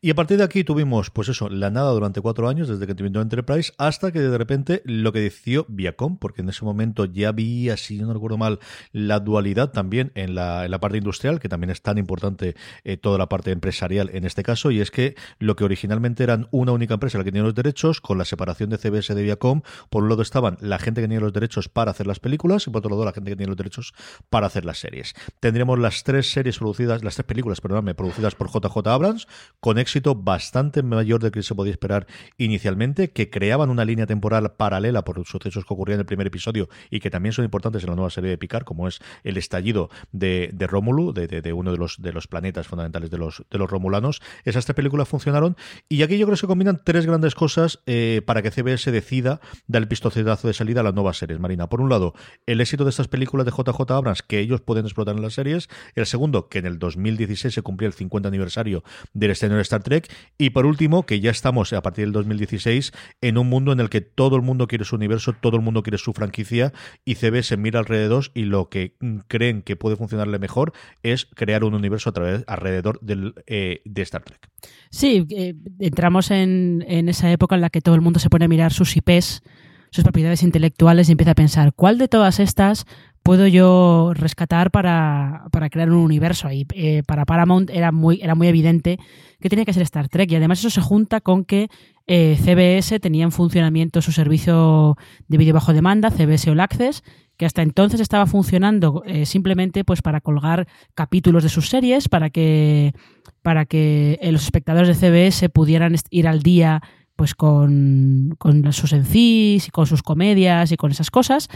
[0.01, 2.93] Y a partir de aquí tuvimos, pues eso, la nada durante cuatro años, desde que
[2.93, 7.29] terminó Enterprise, hasta que de repente lo que decidió Viacom, porque en ese momento ya
[7.29, 8.59] había, si no recuerdo mal,
[8.91, 12.97] la dualidad también en la, en la parte industrial, que también es tan importante eh,
[12.97, 16.71] toda la parte empresarial en este caso, y es que lo que originalmente eran una
[16.71, 20.03] única empresa la que tenía los derechos, con la separación de CBS de Viacom, por
[20.03, 22.79] un lado estaban la gente que tenía los derechos para hacer las películas, y por
[22.79, 23.93] otro lado la gente que tenía los derechos
[24.29, 25.13] para hacer las series.
[25.39, 29.27] Tendríamos las tres series producidas, las tres películas, perdóname, producidas por JJ Abrams,
[29.59, 34.53] con éxito bastante mayor del que se podía esperar inicialmente, que creaban una línea temporal
[34.57, 37.83] paralela por los sucesos que ocurrían en el primer episodio y que también son importantes
[37.83, 41.71] en la nueva serie de Picard, como es el estallido de, de Rómulo, de, uno
[41.71, 44.21] de los, de los planetas fundamentales de los, de los romulanos.
[44.43, 45.55] Esas tres películas funcionaron
[45.87, 49.39] y aquí yo creo que se combinan tres grandes cosas eh, para que CBS decida
[49.67, 51.69] dar el pistoletazo de salida a las nuevas series, Marina.
[51.69, 52.13] Por un lado,
[52.45, 55.69] el éxito de estas películas de JJ Abrams que ellos pueden explotar en las series.
[55.95, 59.76] El segundo, que en el 2016 se cumplía el 50 aniversario del estreno de Star
[59.83, 60.11] Trek.
[60.37, 63.89] Y por último, que ya estamos a partir del 2016 en un mundo en el
[63.89, 66.73] que todo el mundo quiere su universo, todo el mundo quiere su franquicia
[67.05, 68.95] y CBS mira alrededor y lo que
[69.27, 72.99] creen que puede funcionarle mejor es crear un universo a través, alrededor
[73.47, 74.49] eh, de Star Trek.
[74.89, 78.45] Sí, eh, entramos en, en esa época en la que todo el mundo se pone
[78.45, 79.43] a mirar sus IPs
[79.91, 82.85] sus propiedades intelectuales y empieza a pensar cuál de todas estas
[83.27, 86.49] puedo yo rescatar para, crear un universo.
[86.49, 88.99] Y eh, para Paramount era muy, era muy evidente
[89.41, 90.31] que tenía que ser Star Trek.
[90.31, 91.67] Y además eso se junta con que
[92.07, 94.95] eh, CBS tenía en funcionamiento su servicio
[95.27, 97.03] de vídeo bajo demanda, CBS All Access,
[97.35, 102.29] que hasta entonces estaba funcionando eh, simplemente pues para colgar capítulos de sus series, para
[102.29, 102.93] que,
[103.41, 106.81] para que los espectadores de CBS pudieran ir al día
[107.17, 111.49] pues con, con sus encis y con sus comedias y con esas cosas,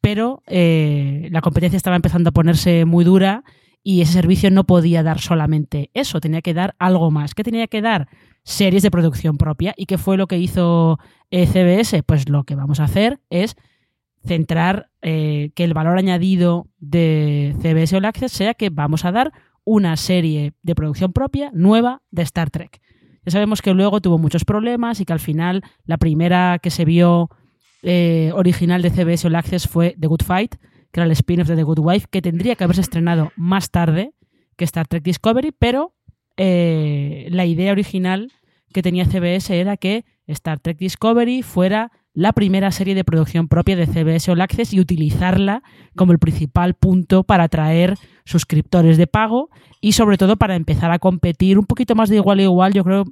[0.00, 3.42] pero eh, la competencia estaba empezando a ponerse muy dura
[3.82, 7.34] y ese servicio no podía dar solamente eso, tenía que dar algo más.
[7.34, 8.08] ¿Qué tenía que dar?
[8.44, 9.74] Series de producción propia.
[9.76, 10.98] ¿Y qué fue lo que hizo
[11.30, 12.02] eh, CBS?
[12.02, 13.56] Pues lo que vamos a hacer es
[14.24, 19.32] centrar eh, que el valor añadido de CBS All Access sea que vamos a dar
[19.64, 22.82] una serie de producción propia nueva de Star Trek.
[23.26, 26.84] Ya sabemos que luego tuvo muchos problemas y que al final la primera que se
[26.84, 27.28] vio
[27.82, 30.54] eh, original de CBS All Access fue The Good Fight,
[30.92, 34.12] que era el spin-off de The Good Wife, que tendría que haberse estrenado más tarde
[34.56, 35.92] que Star Trek Discovery, pero
[36.36, 38.30] eh, la idea original
[38.72, 43.76] que tenía CBS era que Star Trek Discovery fuera la primera serie de producción propia
[43.76, 45.62] de CBS All Access y utilizarla
[45.94, 49.50] como el principal punto para atraer suscriptores de pago
[49.82, 52.84] y sobre todo para empezar a competir un poquito más de igual a igual, yo
[52.84, 53.04] creo,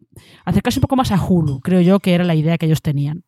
[0.47, 3.25] acercarse un poco más a Hulu, creo yo que era la idea que ellos tenían.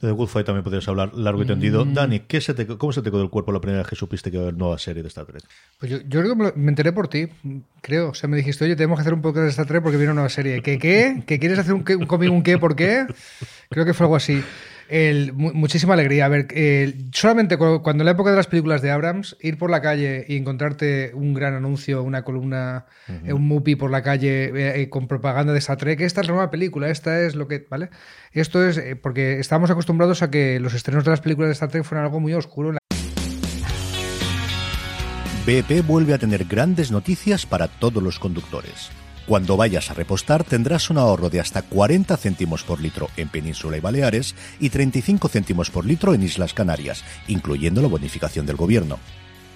[0.00, 1.84] De The Good Fight también podrías hablar largo y tendido.
[1.84, 1.94] Mm.
[1.94, 4.30] Dani, ¿qué se te, ¿cómo se te quedó el cuerpo la primera vez que supiste
[4.30, 5.42] que iba a haber nueva serie de Star Trek?
[5.80, 7.26] Pues yo, yo creo que me, enteré por ti,
[7.80, 8.10] creo.
[8.10, 10.12] O sea, me dijiste, oye, tenemos que hacer un poco de Star Trek porque viene
[10.12, 10.62] una nueva serie.
[10.62, 11.24] ¿Qué qué?
[11.26, 13.06] ¿Que quieres hacer un, un cómic, un qué, por qué?
[13.70, 14.40] Creo que fue algo así.
[14.88, 16.24] El, muchísima alegría.
[16.24, 16.46] A ver,
[17.12, 20.36] solamente cuando, en la época de las películas de Abrams, ir por la calle y
[20.36, 22.86] encontrarte un gran anuncio, una columna,
[23.30, 26.34] un movie por la calle eh, eh, con propaganda de Star Trek, esta es la
[26.34, 27.66] nueva película, esta es lo que.
[27.68, 27.90] ¿Vale?
[28.32, 31.68] Esto es eh, porque estamos acostumbrados a que los estrenos de las películas de Star
[31.68, 32.76] Trek fueran algo muy oscuro.
[35.46, 38.90] BP vuelve a tener grandes noticias para todos los conductores.
[39.28, 43.76] Cuando vayas a repostar tendrás un ahorro de hasta 40 céntimos por litro en Península
[43.76, 48.98] y Baleares y 35 céntimos por litro en Islas Canarias, incluyendo la bonificación del gobierno.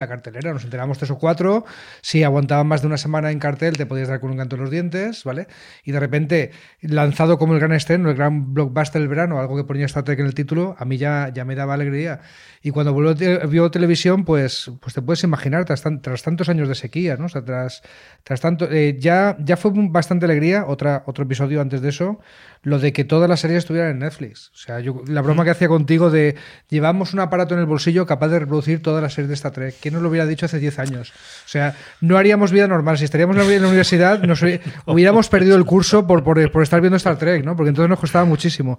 [0.00, 1.66] La cartelera, nos enteramos tres o cuatro,
[2.00, 4.62] si aguantaban más de una semana en cartel te podías dar con un canto en
[4.62, 5.46] los dientes, ¿vale?
[5.84, 9.64] Y de repente, lanzado como el gran estreno, el gran blockbuster del verano, algo que
[9.64, 12.20] ponía Star Trek en el título, a mí ya, ya me daba alegría.
[12.62, 16.76] Y cuando volvió, vio televisión, pues, pues te puedes imaginar, tras, tras tantos años de
[16.76, 17.26] sequía, ¿no?
[17.26, 17.82] O sea, tras,
[18.24, 22.20] tras tanto, eh, ya, ya fue bastante alegría, otra, otro episodio antes de eso,
[22.62, 24.50] lo de que todas las series estuvieran en Netflix.
[24.54, 26.36] O sea, yo, la broma que hacía contigo de
[26.68, 29.76] llevamos un aparato en el bolsillo capaz de reproducir todas las series de Star Trek.
[29.80, 31.10] ¿Quién nos lo hubiera dicho hace 10 años?
[31.10, 32.98] O sea, no haríamos vida normal.
[32.98, 34.42] Si estaríamos en la universidad, nos
[34.86, 37.56] hubiéramos perdido el curso por, por, por, estar viendo Star Trek, ¿no?
[37.56, 38.78] Porque entonces nos costaba muchísimo.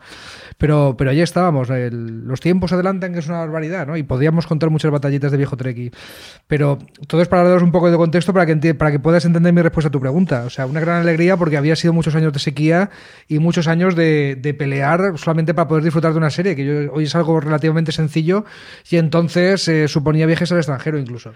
[0.59, 1.69] Pero, pero allí estábamos.
[1.69, 3.97] los tiempos adelantan, que es una barbaridad, ¿no?
[3.97, 5.95] Y podríamos contar muchas batallitas de viejo Trek.
[6.45, 9.51] Pero todo es para daros un poco de contexto para que, para que puedas entender
[9.53, 10.43] mi respuesta a tu pregunta.
[10.45, 12.91] O sea, una gran alegría porque había sido muchos años de sequía
[13.27, 16.93] y muchos años de, de pelear solamente para poder disfrutar de una serie, que yo,
[16.93, 18.45] hoy es algo relativamente sencillo
[18.89, 21.33] y entonces eh, suponía viajes al extranjero incluso.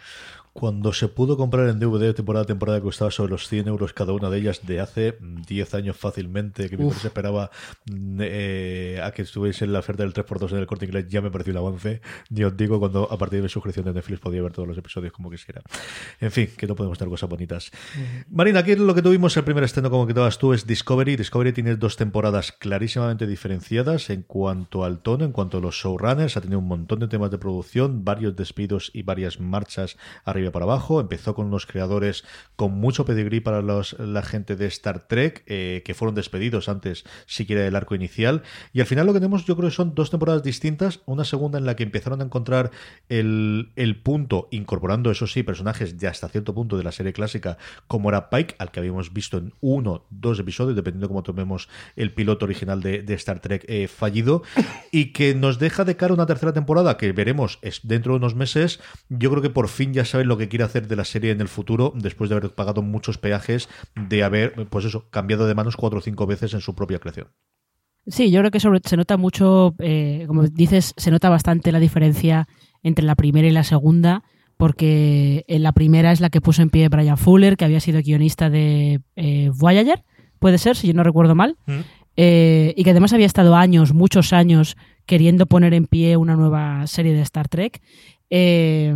[0.55, 4.13] Cuando se pudo comprar en DVD temporada a temporada costaba sobre los 100 euros cada
[4.13, 7.51] una de ellas de hace 10 años fácilmente, que mi se esperaba
[7.91, 11.21] mm, eh, a que estuviese en la oferta del 3x2 en el corte inglés, ya
[11.21, 11.99] me pareció el avance.
[12.29, 14.77] Yo os digo, cuando a partir de mi suscripción de Netflix podía ver todos los
[14.77, 15.61] episodios como quisiera.
[16.21, 17.71] En fin, que no podemos tener cosas bonitas.
[18.29, 21.17] Marina, aquí lo que tuvimos el primer estreno, como que dabas tú, es Discovery.
[21.17, 26.37] Discovery tiene dos temporadas clarísimamente diferenciadas en cuanto al tono, en cuanto a los showrunners.
[26.37, 30.65] Ha tenido un montón de temas de producción, varios despidos y varias marchas arriba para
[30.65, 30.99] abajo.
[30.99, 32.23] Empezó con unos creadores
[32.55, 37.03] con mucho pedigrí para los, la gente de Star Trek, eh, que fueron despedidos antes
[37.25, 38.43] siquiera del arco inicial.
[38.73, 41.01] Y al final lo que tenemos, yo creo que son dos temporadas distintas.
[41.05, 42.71] Una segunda en la que empezaron a encontrar
[43.09, 47.57] el, el punto, incorporando, eso sí, personajes ya hasta cierto punto de la serie clásica,
[47.87, 52.13] como era Pike, al que habíamos visto en uno, dos episodios, dependiendo cómo tomemos el
[52.13, 54.43] piloto original de, Star Trek eh, fallido,
[54.91, 58.79] y que nos deja de cara una tercera temporada que veremos dentro de unos meses.
[59.09, 61.41] Yo creo que por fin ya saben lo que quiere hacer de la serie en
[61.41, 65.77] el futuro después de haber pagado muchos peajes, de haber, pues eso, cambiado de manos
[65.77, 67.27] cuatro o cinco veces en su propia creación.
[68.07, 72.47] Sí, yo creo que se nota mucho, eh, como dices, se nota bastante la diferencia
[72.83, 74.23] entre la primera y la segunda,
[74.57, 78.01] porque en la primera es la que puso en pie Brian Fuller, que había sido
[78.01, 80.03] guionista de eh, Voyager,
[80.39, 81.79] puede ser, si yo no recuerdo mal, mm.
[82.15, 86.85] eh, y que además había estado años, muchos años, queriendo poner en pie una nueva
[86.87, 87.81] serie de Star Trek.
[88.29, 88.95] Eh,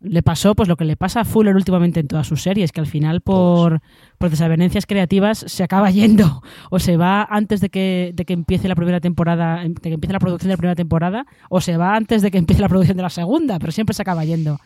[0.00, 2.80] le pasó pues lo que le pasa a Fuller últimamente en todas sus series, que
[2.80, 3.80] al final por,
[4.18, 8.68] por desavenencias creativas se acaba yendo o se va antes de que, de que empiece
[8.68, 11.96] la primera temporada, de que empiece la producción de la primera temporada, o se va
[11.96, 14.58] antes de que empiece la producción de la segunda, pero siempre se acaba yendo.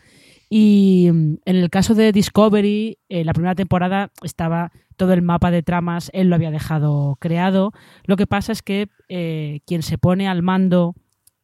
[0.49, 5.49] Y mm, en el caso de Discovery, eh, la primera temporada estaba todo el mapa
[5.49, 7.71] de tramas, él lo había dejado creado.
[8.05, 10.95] Lo que pasa es que eh, quien se pone al mando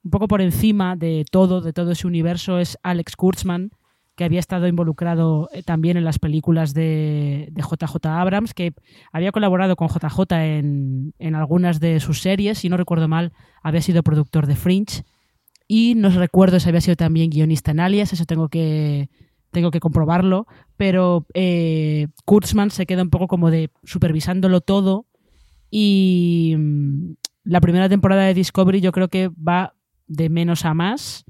[0.03, 3.71] un poco por encima de todo, de todo ese universo, es Alex Kurtzman,
[4.15, 8.73] que había estado involucrado eh, también en las películas de, JJ Abrams, que
[9.11, 13.31] había colaborado con JJ en, en, algunas de sus series, si no recuerdo mal,
[13.63, 15.03] había sido productor de Fringe.
[15.67, 19.09] Y no recuerdo si había sido también guionista en Alias, eso tengo que,
[19.51, 20.47] tengo que comprobarlo,
[20.77, 25.05] pero eh, Kurtzman se queda un poco como de supervisándolo todo
[25.71, 29.75] y mm, la primera temporada de Discovery yo creo que va
[30.09, 31.23] de menos a más,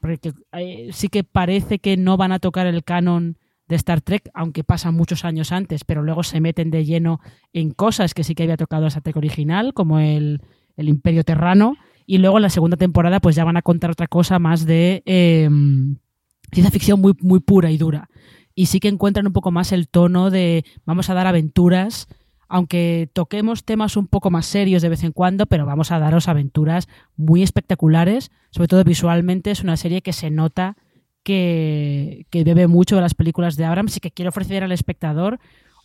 [0.00, 4.28] porque eh, sí que parece que no van a tocar el canon de Star Trek,
[4.34, 7.20] aunque pasan muchos años antes, pero luego se meten de lleno
[7.52, 10.42] en cosas que sí que había tocado Star Trek original, como el,
[10.76, 11.76] Imperio Terrano,
[12.06, 15.02] y luego en la segunda temporada pues ya van a contar otra cosa más de
[15.06, 15.98] em,
[16.50, 18.08] ciencia ficción muy, muy pura y dura.
[18.54, 22.08] Y sí que encuentran un poco más el tono de vamos a dar aventuras
[22.52, 26.28] aunque toquemos temas un poco más serios de vez en cuando, pero vamos a daros
[26.28, 26.86] aventuras
[27.16, 30.76] muy espectaculares, sobre todo visualmente es una serie que se nota
[31.22, 35.40] que, bebe mucho de las películas de Abrams y que quiere ofrecer al espectador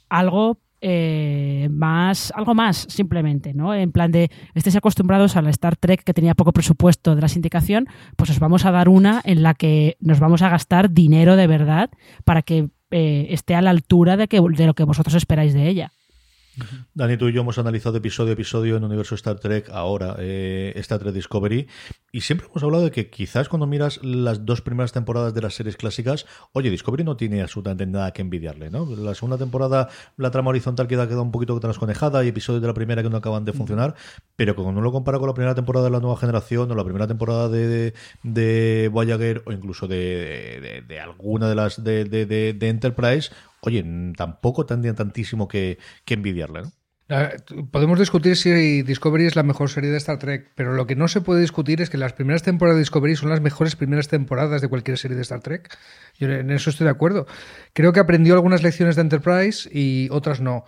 [0.10, 3.74] algo eh, más, algo más simplemente, ¿no?
[3.74, 7.30] En plan de, estéis acostumbrados a la Star Trek que tenía poco presupuesto de la
[7.30, 7.88] sindicación,
[8.18, 11.48] pues os vamos a dar una en la que nos vamos a gastar dinero de
[11.48, 11.92] verdad
[12.26, 15.70] para que eh, esté a la altura de, que, de lo que vosotros esperáis de
[15.70, 15.94] ella.
[16.94, 20.74] Dani, tú y yo hemos analizado episodio a episodio en Universo Star Trek ahora, eh,
[20.78, 21.68] Star Trek Discovery,
[22.12, 25.54] y siempre hemos hablado de que quizás cuando miras las dos primeras temporadas de las
[25.54, 28.86] series clásicas, oye, Discovery no tiene absolutamente nada que envidiarle, ¿no?
[28.96, 32.74] La segunda temporada, la trama horizontal queda, queda un poquito transconejada, y episodios de la
[32.74, 33.96] primera que no acaban de funcionar,
[34.36, 36.84] pero cuando uno lo compara con la primera temporada de la nueva generación, o la
[36.84, 37.94] primera temporada de,
[38.24, 43.32] de, Voyager, o incluso de, de, alguna de las de, de Enterprise,
[43.62, 43.86] oye,
[44.16, 46.72] tampoco tendrían tantísimo que, envidiarle, ¿no?
[47.72, 51.08] Podemos discutir si Discovery es la mejor serie de Star Trek, pero lo que no
[51.08, 54.62] se puede discutir es que las primeras temporadas de Discovery son las mejores primeras temporadas
[54.62, 55.74] de cualquier serie de Star Trek.
[56.20, 57.26] Yo en eso estoy de acuerdo.
[57.72, 60.66] Creo que aprendió algunas lecciones de Enterprise y otras no.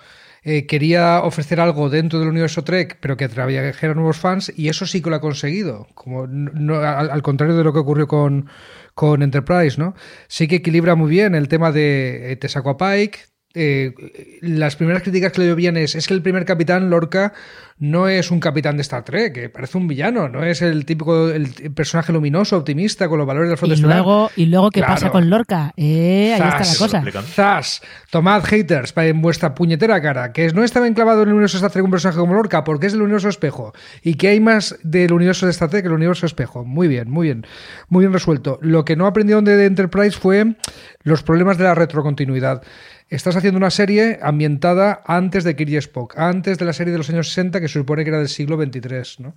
[0.52, 4.88] Eh, quería ofrecer algo dentro del universo Trek, pero que atrajera nuevos fans, y eso
[4.88, 5.86] sí que lo ha conseguido.
[5.94, 8.50] Como al, contrario de lo que ocurrió con,
[8.96, 9.94] con Enterprise, ¿no?
[10.28, 13.20] Sí que equilibra muy bien el tema de eh, te saco a Pike,
[13.56, 17.34] eh, las primeras críticas que le llovían es, es que el primer capitán, Lorca,
[17.80, 21.30] no es un capitán de Star Trek, que parece un villano, no es el típico
[21.30, 25.10] el personaje luminoso, optimista, con los valores del fondo y luego Y luego, ¿qué pasa
[25.10, 25.74] con Lorca?
[25.78, 27.22] Eh, ahí está la cosa.
[27.24, 27.82] Zas,
[28.12, 31.72] tomad haters en vuestra puñetera cara, que no estaba enclavado en el universo de Star
[31.72, 33.74] Trek un personaje como Lorca, porque es del universo espejo.
[34.04, 36.66] Y que hay más del universo de Star Trek que el universo espejo.
[36.66, 37.48] Muy bien, muy bien.
[37.88, 38.60] Muy bien resuelto.
[38.62, 40.56] Lo que no aprendieron de Enterprise fue
[41.04, 42.62] los problemas de la retrocontinuidad
[43.10, 47.10] estás haciendo una serie ambientada antes de Kirby Spock, antes de la serie de los
[47.10, 49.26] años 60 que se supone que era del siglo XXIII.
[49.26, 49.36] ¿no?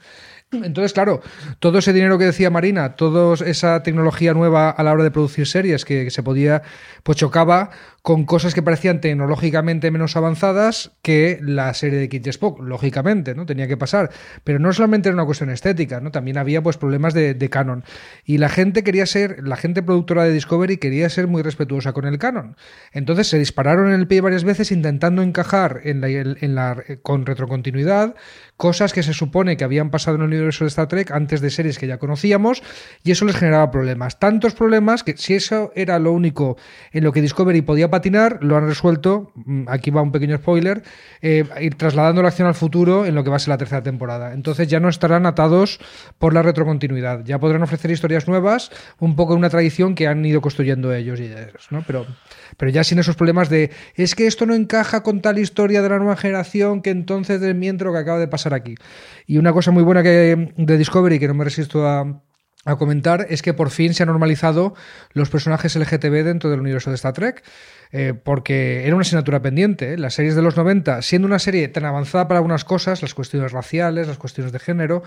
[0.52, 1.22] Entonces, claro,
[1.60, 5.46] todo ese dinero que decía Marina, toda esa tecnología nueva a la hora de producir
[5.46, 6.62] series que, se podía,
[7.02, 7.70] pues chocaba
[8.02, 13.46] con cosas que parecían tecnológicamente menos avanzadas que la serie de Kid Spock, lógicamente, ¿no?
[13.46, 14.10] Tenía que pasar.
[14.44, 16.10] Pero no solamente era una cuestión estética, ¿no?
[16.10, 17.84] También había pues problemas de, canon.
[18.24, 22.06] Y la gente quería ser, la gente productora de Discovery quería ser muy respetuosa con
[22.06, 22.56] el canon.
[22.92, 28.16] Entonces se dispararon en el pie varias veces intentando encajar en la, con retrocontinuidad
[28.62, 31.50] cosas que se supone que habían pasado en el universo de Star Trek antes de
[31.50, 32.62] series que ya conocíamos
[33.02, 34.20] y eso les generaba problemas.
[34.20, 36.56] Tantos problemas que si eso era lo único
[36.92, 40.84] en lo que Discovery podía patinar, lo han resuelto, mm, aquí va un pequeño spoiler,
[41.22, 43.82] eh, ir trasladando la acción al futuro en lo que va a ser la tercera
[43.82, 44.32] temporada.
[44.32, 45.80] Entonces ya no estarán atados
[46.20, 50.24] por la retrocontinuidad, ya podrán ofrecer historias nuevas, un poco en una tradición que han
[50.24, 51.82] ido construyendo ellos y ellos, ¿no?
[51.84, 52.06] Pero,
[52.56, 55.88] pero ya sin esos problemas de es que esto no encaja con tal historia de
[55.88, 58.74] la nueva generación que entonces desmiento lo que acaba de pasar aquí.
[59.26, 62.22] Y una cosa muy buena que de Discovery que no me resisto a,
[62.78, 64.74] comentar es que por fin se han normalizado
[65.14, 67.42] los personajes LGTB dentro del universo de Star Trek.
[67.94, 69.92] Eh, porque era una asignatura pendiente.
[69.92, 69.98] ¿eh?
[69.98, 73.52] Las series de los 90, siendo una serie tan avanzada para algunas cosas, las cuestiones
[73.52, 75.02] raciales, las cuestiones de género,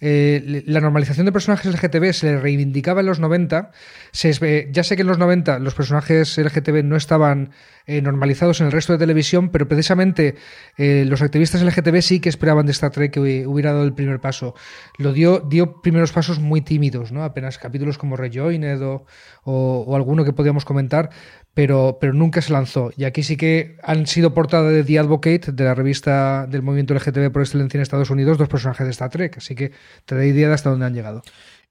[0.00, 3.72] eh, la normalización de personajes LGTB se le reivindicaba en los 90.
[4.12, 7.50] Se, ya sé que en los 90 los personajes LGTB no estaban
[8.02, 10.34] normalizados en el resto de televisión, pero precisamente
[10.76, 14.54] los activistas LGTB sí que esperaban de Star Trek que hubiera dado el primer paso.
[14.98, 17.24] Lo dio, dio primeros pasos muy tímidos, ¿no?
[17.24, 21.08] apenas capítulos como Rejoined o, alguno que podíamos comentar,
[21.54, 22.92] pero, pero nunca se lanzó.
[22.96, 26.94] Y aquí sí que han sido portada de The Advocate, de la revista del movimiento
[26.94, 29.36] LGTB por excelencia en Estados Unidos, dos personajes de Star Trek.
[29.38, 29.72] Así que
[30.04, 31.22] te da idea de hasta dónde han llegado.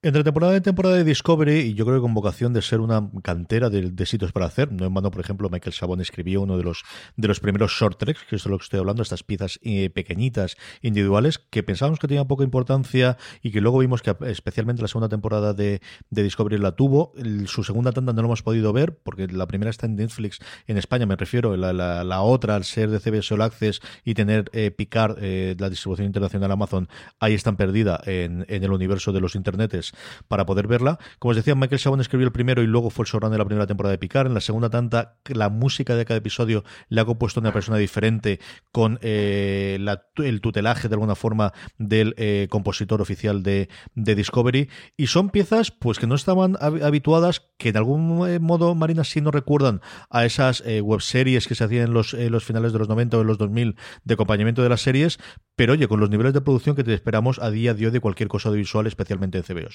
[0.03, 3.09] Entre temporada y temporada de Discovery, y yo creo que con vocación de ser una
[3.23, 6.63] cantera de, sitios para hacer, no en vano, por ejemplo, Michael Sabón escribió uno de
[6.63, 6.83] los,
[7.15, 9.89] de los primeros short treks, que es de lo que estoy hablando, estas piezas eh,
[9.89, 14.87] pequeñitas, individuales, que pensábamos que tenían poca importancia y que luego vimos que especialmente la
[14.87, 15.81] segunda temporada de,
[16.11, 17.13] Discovery la tuvo.
[17.47, 20.37] su segunda tanda no lo hemos podido ver, porque la primera está en Netflix
[20.67, 24.45] en España, me refiero, la, la, otra, al ser de CBS All Access y tener
[24.53, 26.87] eh, Picard, eh, la distribución internacional Amazon,
[27.19, 29.86] ahí están perdida en, en el universo de los internetes
[30.27, 30.99] para poder verla.
[31.19, 33.45] Como os decía, Michael Chabon escribió el primero y luego fue el showrunner de la
[33.45, 34.27] primera temporada de Picard.
[34.27, 38.39] En la segunda tanta, la música de cada episodio le ha compuesto una persona diferente
[38.71, 39.77] con eh,
[40.17, 44.69] el tutelaje de alguna forma del eh, compositor oficial de, Discovery.
[44.95, 49.21] Y son piezas pues que no estaban habituadas, que de algún eh, modo, Marina, sí
[49.21, 53.21] no recuerdan a esas webseries que se hacían en los, finales de los 90 o
[53.21, 55.19] en los 2000 de acompañamiento de las series,
[55.55, 57.99] pero oye, con los niveles de producción que te esperamos a día de hoy de
[57.99, 59.69] cualquier cosa audiovisual, especialmente en CBO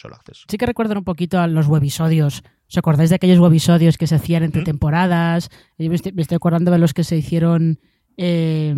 [0.49, 2.43] Sí que recuerdan un poquito a los webisodios.
[2.69, 5.51] ¿Os acordáis de aquellos webisodios que se hacían entre temporadas?
[5.79, 7.79] me, estoy, acordando de los que se hicieron
[8.17, 8.75] eh,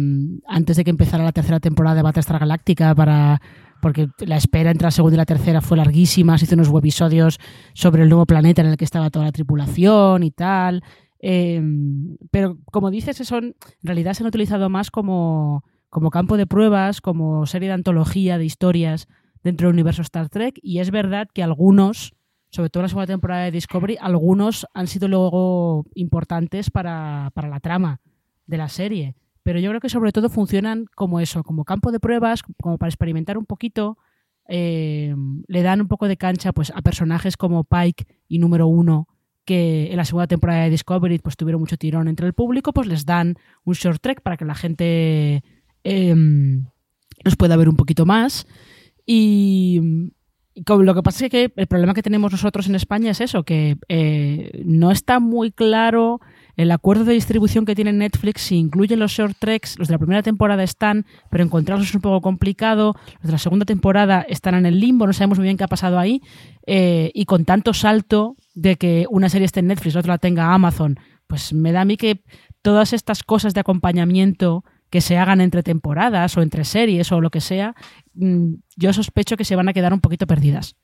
[0.46, 3.40] antes de que empezara la tercera temporada de Battlestar Galáctica para
[3.80, 7.38] porque la espera entre la segunda y la tercera fue larguísima, se hizo unos webisodios
[7.74, 10.82] sobre el nuevo planeta en el que estaba toda la tripulación y tal.
[11.20, 11.62] Eh,
[12.30, 15.64] pero como dices, son, en realidad se han utilizado más como
[15.94, 19.06] como campo de pruebas, como serie de antología de historias
[19.44, 20.58] dentro del universo Star Trek.
[20.62, 22.14] Y es verdad que algunos,
[22.50, 27.60] sobre todo en la segunda temporada de Discovery, algunos han sido luego importantes para, la
[27.60, 28.00] trama
[28.46, 29.14] de la serie.
[29.44, 32.88] Pero yo creo que sobre todo funcionan como eso, como campo de pruebas, como para
[32.88, 33.98] experimentar un poquito.
[34.48, 35.14] Eh,
[35.46, 39.08] le dan un poco de cancha pues, a personajes como Pike y Número Uno,
[39.44, 42.86] que en la segunda temporada de Discovery pues, tuvieron mucho tirón entre el público, pues
[42.86, 45.42] les dan un short trek para que la gente
[45.84, 48.46] eh, nos pueda ver un poquito más.
[49.06, 50.10] Y,
[50.54, 53.76] lo que pasa es que el problema que tenemos nosotros en España es eso, que
[53.88, 56.20] eh, no está muy claro
[56.56, 59.98] el acuerdo de distribución que tiene Netflix, si incluye los short treks, los de la
[59.98, 64.54] primera temporada están, pero encontrarlos es un poco complicado, los de la segunda temporada están
[64.54, 66.22] en el limbo, no sabemos muy bien qué ha pasado ahí,
[66.66, 70.18] eh, y con tanto salto de que una serie esté en Netflix, la otra la
[70.18, 72.22] tenga Amazon, pues me da a mí que
[72.62, 74.64] todas estas cosas de acompañamiento
[74.94, 77.74] que se hagan entre temporadas o entre series o lo que sea,
[78.14, 80.76] mm, yo sospecho que se van a quedar un poquito perdidas.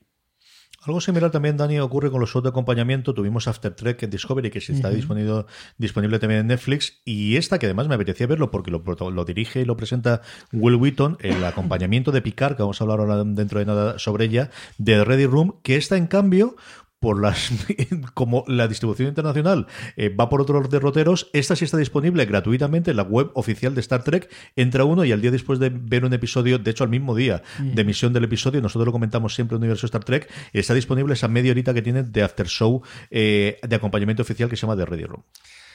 [0.83, 3.13] Algo similar también, Dani, ocurre con los shows de acompañamiento.
[3.13, 5.45] Tuvimos After Trek en Discovery, que está disponible,
[5.77, 7.01] disponible también en Netflix.
[7.05, 10.75] Y esta, que además me apetecía verlo porque lo, lo, dirige y lo presenta Will
[10.75, 14.49] Wheaton, el acompañamiento de Picard, que vamos a hablar ahora dentro de nada sobre ella,
[14.77, 16.57] de Ready Room, que está en cambio
[17.01, 17.51] por las
[18.13, 22.97] como la distribución internacional eh, va por otros derroteros, esta sí está disponible gratuitamente en
[22.97, 24.31] la web oficial de Star Trek.
[24.55, 27.41] Entra uno y al día después de ver un episodio, de hecho al mismo día
[27.59, 31.27] de emisión del episodio, nosotros lo comentamos siempre en Universo Star Trek, está disponible esa
[31.27, 34.85] media horita que tiene de after show eh, de acompañamiento oficial que se llama The
[34.85, 35.23] Ready Room.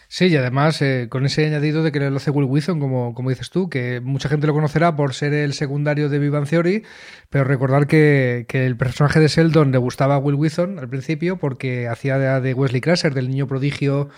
[0.09, 3.31] Sí, y además eh, con ese añadido de que lo hace Will Wheaton, como, como
[3.31, 6.85] dices tú, que mucha gente lo conocerá por ser el secundario de Vivan Theory,
[7.29, 11.39] pero recordar que, que el personaje de Sheldon le gustaba a Will Wheaton al principio
[11.39, 14.09] porque hacía de Wesley Crusher, del niño prodigio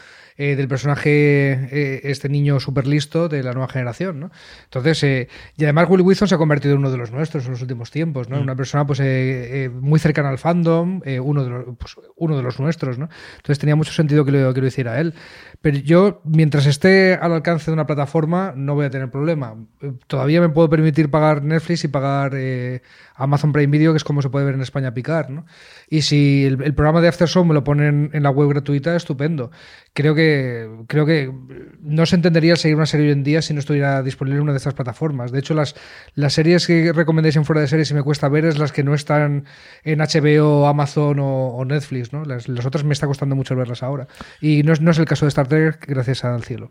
[0.41, 4.31] eh, del personaje, eh, este niño súper listo de la nueva generación, ¿no?
[4.67, 7.51] Entonces, eh, y además Will Wilson se ha convertido en uno de los nuestros en
[7.51, 8.37] los últimos tiempos, ¿no?
[8.37, 8.43] Mm.
[8.43, 9.01] Una persona pues
[9.73, 13.09] muy cercana al fandom, uno, de los, pues, uno de los nuestros, ¿no?
[13.37, 15.15] Entonces tenía mucho sentido que lo, que lo hiciera él.
[15.61, 19.57] Pero yo, mientras esté al alcance de una plataforma, no voy a tener problema.
[20.07, 22.33] Todavía me puedo permitir pagar Netflix y pagar
[23.19, 25.45] Amazon Prime Video, que es como se puede ver en España picar, ¿no?
[25.91, 29.51] Y si el, programa de After Show me lo ponen en la web gratuita, estupendo.
[29.93, 30.28] Creo que,
[30.87, 31.33] creo que
[31.81, 34.53] no se entendería seguir una serie hoy en día si no estuviera disponible en una
[34.53, 35.33] de estas plataformas.
[35.33, 35.75] De hecho, las,
[36.15, 38.85] las series que recomendáis en fuera de series y me cuesta ver es las que
[38.85, 39.45] no están
[39.85, 42.25] en HBO, Amazon o, Netflix, ¿no?
[42.25, 44.09] Las, las, otras me está costando mucho verlas ahora.
[44.41, 46.71] Y no no es el caso de Star Trek, gracias al cielo.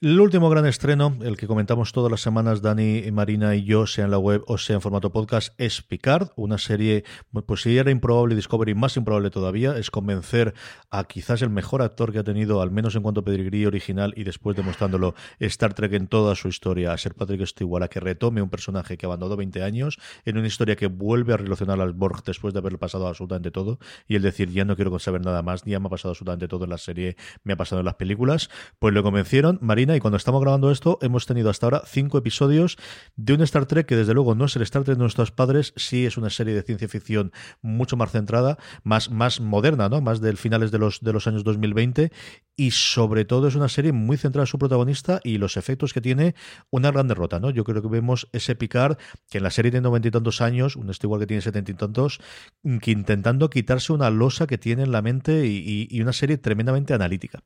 [0.00, 4.04] El último gran estreno, el que comentamos todas las semanas, Dani, Marina y yo, sea
[4.04, 7.02] en la web o sea en formato podcast, es Picard, una serie,
[7.46, 10.54] pues si era improbable Discovery, más improbable todavía, es convencer
[10.92, 14.14] a quizás el mejor actor que ha tenido, al menos en cuanto a pedigrí original
[14.16, 17.98] y después demostrándolo Star Trek en toda su historia, a ser Patrick Stewart, a que
[17.98, 21.92] retome un personaje que abandonó 20 años, en una historia que vuelve a relacionar al
[21.92, 25.42] Borg después de haberle pasado absolutamente todo, y el decir, ya no quiero saber nada
[25.42, 27.96] más, ya me ha pasado absolutamente todo en la serie, me ha pasado en las
[27.96, 32.18] películas, pues lo convencieron, Marina, y cuando estamos grabando esto hemos tenido hasta ahora cinco
[32.18, 32.76] episodios
[33.16, 35.72] de un Star Trek que desde luego no es el Star Trek de nuestros padres,
[35.76, 37.32] sí es una serie de ciencia ficción
[37.62, 40.00] mucho más centrada, más, más moderna, ¿no?
[40.00, 42.12] más del finales de los, de los años 2020
[42.58, 46.00] y sobre todo es una serie muy centrada en su protagonista y los efectos que
[46.00, 46.34] tiene
[46.70, 47.40] una gran derrota.
[47.40, 47.50] ¿no?
[47.50, 48.98] Yo creo que vemos ese Picard
[49.30, 51.74] que en la serie tiene noventa y tantos años, un igual que tiene setenta y
[51.74, 52.20] tantos,
[52.82, 57.42] que intentando quitarse una losa que tiene en la mente y una serie tremendamente analítica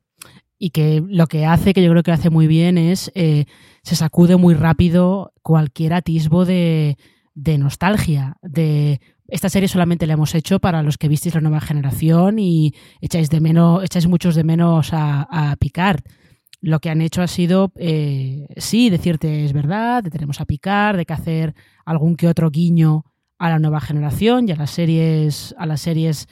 [0.63, 3.47] y que lo que hace, que yo creo que hace muy bien, es eh,
[3.81, 6.97] se sacude muy rápido cualquier atisbo de,
[7.33, 11.61] de nostalgia, de esta serie solamente la hemos hecho para los que visteis la nueva
[11.61, 16.01] generación y echáis de menos, echáis muchos de menos a, a Picard.
[16.61, 20.97] Lo que han hecho ha sido, eh, sí, decirte es verdad, de tenemos a Picard,
[20.97, 21.55] de que hacer
[21.85, 23.05] algún que otro guiño
[23.37, 26.27] a la nueva generación y a las series, a las series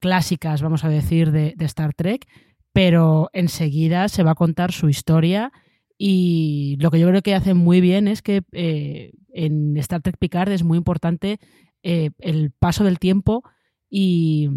[0.00, 2.26] clásicas, vamos a decir, de, de Star Trek,
[2.72, 5.52] pero enseguida se va a contar su historia
[5.96, 10.16] y lo que yo creo que hacen muy bien es que eh, en Star Trek
[10.18, 11.38] Picard es muy importante
[11.82, 13.42] eh, el paso del tiempo
[13.88, 14.48] y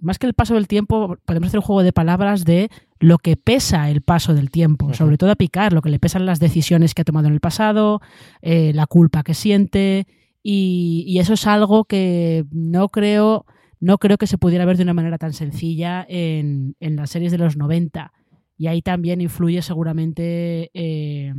[0.00, 2.70] más que el paso del tiempo podemos hacer un juego de palabras de
[3.00, 6.26] lo que pesa el paso del tiempo, sobre todo a Picard, lo que le pesan
[6.26, 8.00] las decisiones que ha tomado en el pasado,
[8.42, 10.06] eh, la culpa que siente
[10.42, 13.44] y, y eso es algo que no creo
[13.80, 17.38] no creo que se pudiera ver de una manera tan sencilla en, las series de
[17.38, 18.12] los 90.
[18.56, 21.32] Y ahí también influye seguramente eh,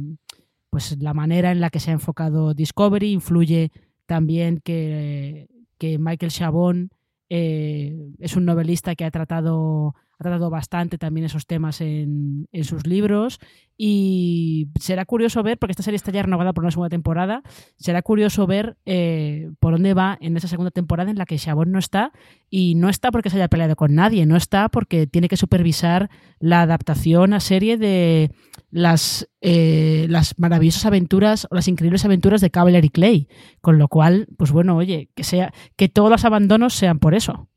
[0.70, 3.72] pues la manera en la que se ha enfocado Discovery, influye
[4.10, 5.47] también que,
[5.80, 6.89] Michael Chabon
[7.30, 12.86] eh, es un novelista que ha tratado ha tratado bastante también esos temas en, sus
[12.86, 13.39] libros.
[13.78, 17.41] Y será curioso ver, porque esta serie está ya renovada por una segunda temporada,
[17.78, 21.72] será curioso ver eh, por dónde va en esa segunda temporada en la que Chabón
[21.72, 22.12] no está.
[22.49, 26.10] Y no está porque se haya peleado con nadie, no está porque tiene que supervisar
[26.39, 28.32] la adaptación a serie de
[28.72, 33.28] las, eh, las maravillosas aventuras o las increíbles aventuras de Cavalier Clay,
[33.61, 37.49] con lo cual, pues bueno, oye, que sea que todos los abandonos sean por eso.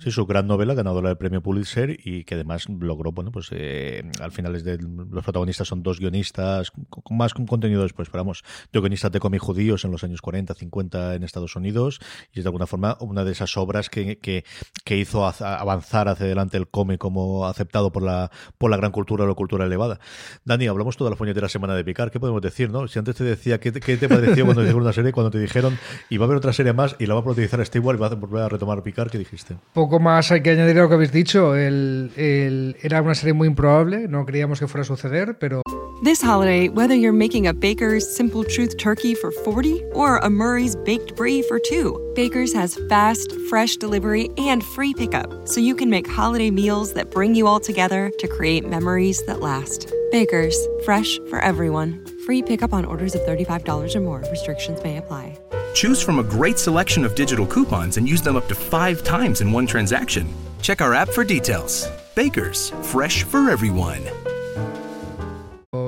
[0.00, 4.08] Sí, su gran novela, ganadora del premio Pulitzer y que además logró, bueno, pues eh,
[4.20, 8.78] al final es de, los protagonistas son dos guionistas, con, más contenido después, esperamos, de
[8.78, 11.98] guionistas de cómic judíos en los años 40, 50 en Estados Unidos
[12.32, 14.44] y es de alguna forma una de esas obras que, que,
[14.84, 19.24] que hizo avanzar hacia adelante el cómic como aceptado por la, por la gran cultura
[19.24, 19.98] o la cultura elevada.
[20.44, 22.86] Dani, hablamos toda la puñetera semana de Picar, ¿qué podemos decir, no?
[22.86, 25.76] Si antes te decía, ¿qué, qué te pareció cuando te una serie, cuando te dijeron,
[26.08, 28.06] y va a haber otra serie más y la va a protagonizar Stewart y va
[28.06, 29.56] a volver a retomar Picar, ¿qué dijiste?
[29.98, 31.56] Más hay que añadir a lo que habéis dicho.
[31.56, 35.62] El, el, era una serie muy improbable, no creíamos que fuera a suceder, pero...
[36.04, 40.76] This holiday, whether you're making a Baker's Simple Truth turkey for 40 or a Murray's
[40.76, 45.90] Baked Brie for 2, Baker's has fast, fresh delivery and free pickup, so you can
[45.90, 49.92] make holiday meals that bring you all together to create memories that last.
[50.12, 52.04] Baker's, fresh for everyone.
[52.26, 54.20] Free pickup on orders of $35 or more.
[54.30, 55.38] Restrictions may apply.
[55.74, 59.40] Choose from a great selection of digital coupons and use them up to five times
[59.40, 60.26] in one transaction.
[60.60, 61.88] Check our app for details.
[62.14, 64.02] Baker's, fresh for everyone.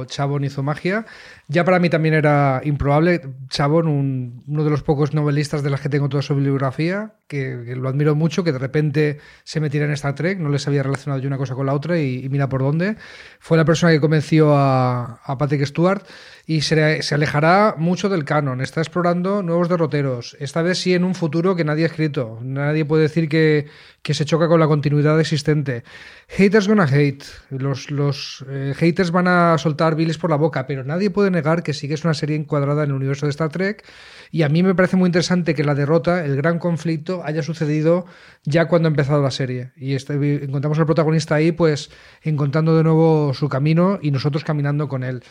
[0.06, 1.06] Chabón hizo magia.
[1.48, 3.20] Ya para mí también era improbable.
[3.48, 7.88] Chabón, uno de los pocos novelistas de las que tengo toda su bibliografía, que, lo
[7.88, 11.28] admiro mucho, que de repente se metiera en Star Trek, no les había relacionado yo
[11.28, 12.96] una cosa con la otra y, mira por dónde.
[13.38, 16.04] Fue la persona que convenció a, a Patrick Stewart
[16.50, 18.60] y se, alejará mucho del canon.
[18.60, 20.36] Está explorando nuevos derroteros.
[20.40, 22.40] Esta vez sí en un futuro que nadie ha escrito.
[22.42, 23.68] Nadie puede decir que,
[24.02, 25.84] se choca con la continuidad existente.
[26.26, 27.22] Haters gonna hate.
[27.50, 31.72] Los, eh, haters van a soltar biles por la boca, pero nadie puede negar que
[31.72, 33.84] sí que es una serie encuadrada en el universo de Star Trek.
[34.32, 38.06] Y a mí me parece muy interesante que la derrota, el gran conflicto, haya sucedido
[38.42, 39.70] ya cuando ha empezado la serie.
[39.76, 41.92] Y este, encontramos al protagonista ahí, pues
[42.22, 45.22] encontrando de nuevo su camino y nosotros caminando con él.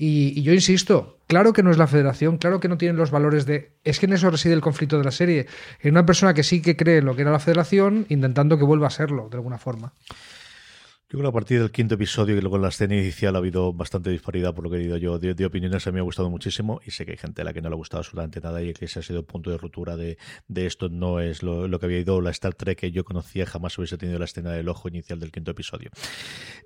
[0.00, 3.46] Y, yo insisto, claro que no es la federación, claro que no tienen los valores
[3.46, 3.72] de...
[3.82, 5.46] Es que en eso reside el conflicto de la serie.
[5.80, 8.64] En una persona que sí que cree en lo que era la federación, intentando que
[8.64, 9.92] vuelva a serlo, de alguna forma.
[11.10, 13.38] Yo creo que a partir del quinto episodio y luego en la escena inicial ha
[13.38, 15.86] habido bastante disparidad por lo que he dicho yo de, opiniones.
[15.86, 17.70] A mí me ha gustado muchísimo y sé que hay gente a la que no
[17.70, 20.18] le ha gustado absolutamente nada y que ese ha sido punto de ruptura de,
[20.54, 20.90] esto.
[20.90, 24.18] No es lo, que había ido la Star Trek que yo conocía, jamás hubiese tenido
[24.18, 25.88] la escena del ojo inicial del quinto episodio.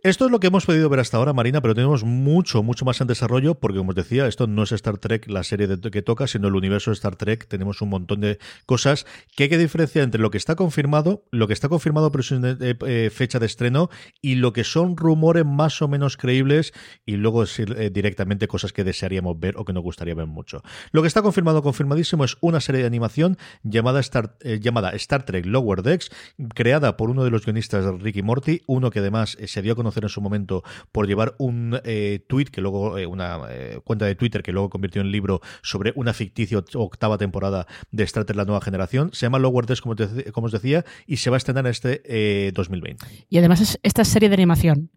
[0.03, 3.01] Esto es lo que hemos podido ver hasta ahora, Marina, pero tenemos mucho, mucho más
[3.01, 6.26] en desarrollo porque, como os decía, esto no es Star Trek la serie que toca,
[6.26, 7.47] sino el universo de Star Trek.
[7.47, 11.47] Tenemos un montón de cosas que hay que diferenciar entre lo que está confirmado, lo
[11.47, 13.88] que está confirmado pero sin eh, fecha de estreno
[14.20, 16.72] y lo que son rumores más o menos creíbles
[17.05, 20.62] y luego eh, directamente cosas que desearíamos ver o que nos gustaría ver mucho.
[20.93, 25.24] Lo que está confirmado, confirmadísimo, es una serie de animación llamada Star, eh, llamada Star
[25.24, 26.11] Trek Lower Decks,
[26.55, 29.76] creada por uno de los guionistas Ricky Morty, uno que además eh, se dio a
[29.76, 30.62] conocer en su momento
[30.93, 31.80] por llevar un
[32.28, 33.41] tweet que luego, una
[33.85, 38.24] cuenta de Twitter que luego convirtió en libro sobre una ficticia octava temporada de Star
[38.24, 39.11] Trek La Nueva Generación.
[39.12, 39.95] Se llama Lower Decks, como,
[40.33, 43.07] como os decía, y se va a estrenar en este 2020.
[43.28, 44.90] Y además esta serie de animación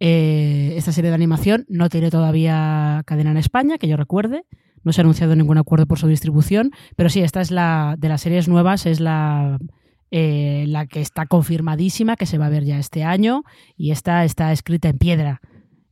[0.00, 4.44] eh, esta serie de animación no tiene todavía cadena en España, que yo recuerde.
[4.82, 8.08] No se ha anunciado ningún acuerdo por su distribución, pero sí, esta es la de
[8.08, 9.58] las series nuevas, es la,
[10.10, 13.44] eh, la que está confirmadísima, que se va a ver ya este año,
[13.76, 15.40] y esta está escrita en piedra.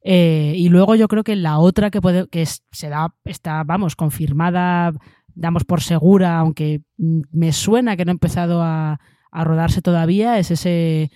[0.05, 3.97] Eh, y luego yo creo que la otra que puede, que se da, está, vamos,
[3.97, 4.93] confirmada,
[5.35, 10.51] damos por segura, aunque me suena que no ha empezado a, a rodarse todavía, es
[10.51, 11.11] ese,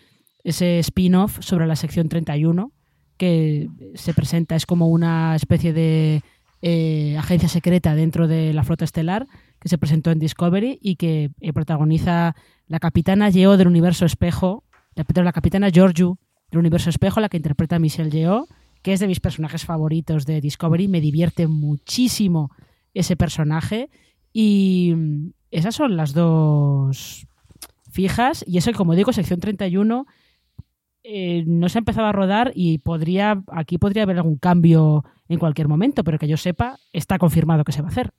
[0.47, 2.71] ese spin-off sobre la sección 31,
[3.17, 6.23] que se presenta, es como una especie de
[6.63, 9.27] eh, agencia secreta dentro de la flota estelar
[9.59, 12.37] que se presentó en Discovery y que eh, protagoniza
[12.69, 14.63] la capitana Yeo del universo espejo,
[14.95, 16.17] la, capitana Georgiou
[16.53, 18.47] del universo espejo, la que interpreta Michelle Yeo,
[18.83, 22.53] que es de mis personajes favoritos de Discovery, me divierte muchísimo
[22.95, 23.91] ese personaje
[24.33, 27.27] y mm, esas son las dos
[27.91, 28.45] fijas.
[28.47, 30.07] Y eso como digo, sección 31
[31.09, 35.39] eh, no se ha empezado a rodar y podría aquí podría haber algún cambio en
[35.39, 38.11] cualquier momento, pero que yo sepa, está confirmado que se va a hacer.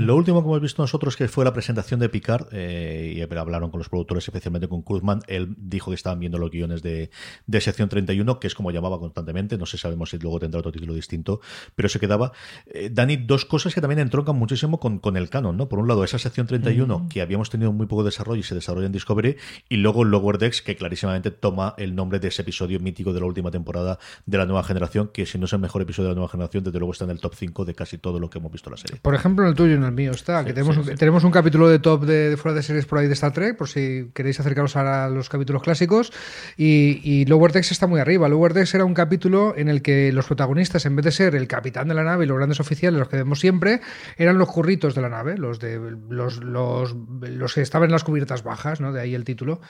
[0.00, 3.70] Lo último que hemos visto nosotros que fue la presentación de Picard, eh, y hablaron
[3.70, 7.10] con los productores, especialmente con Cruzman, él dijo que estaban viendo los guiones de,
[7.46, 10.72] de, sección 31, que es como llamaba constantemente, no sé sabemos si luego tendrá otro
[10.72, 11.40] título distinto,
[11.76, 12.32] pero se quedaba.
[12.66, 15.68] Eh, Dani, dos cosas que también entroncan muchísimo con, con, el canon, ¿no?
[15.68, 17.08] Por un lado, esa sección 31, mm.
[17.08, 19.36] que habíamos tenido muy poco desarrollo y se desarrolla en Discovery,
[19.68, 23.26] y luego Lower Decks, que clarísimamente toma el nombre de ese episodio mítico de la
[23.26, 26.16] última temporada de la nueva generación, que si no es el mejor episodio de la
[26.16, 28.50] nueva generación, desde luego está en el top 5 de casi todo lo que hemos
[28.50, 28.98] visto en la serie.
[29.00, 32.04] Por ejemplo, en el tuyo el mío está, que tenemos, tenemos un capítulo de top
[32.04, 35.28] de, fuera de series por ahí de Star Trek, por si queréis acercaros a los
[35.28, 36.12] capítulos clásicos.
[36.56, 38.28] Y, y Lower Decks está muy arriba.
[38.28, 41.46] Lower Decks era un capítulo en el que los protagonistas, en vez de ser el
[41.48, 43.80] capitán de la nave y los grandes oficiales, los que vemos siempre,
[44.16, 48.04] eran los curritos de la nave, los de los, los, los que estaban en las
[48.04, 48.92] cubiertas bajas, ¿no?
[48.92, 49.60] De ahí el título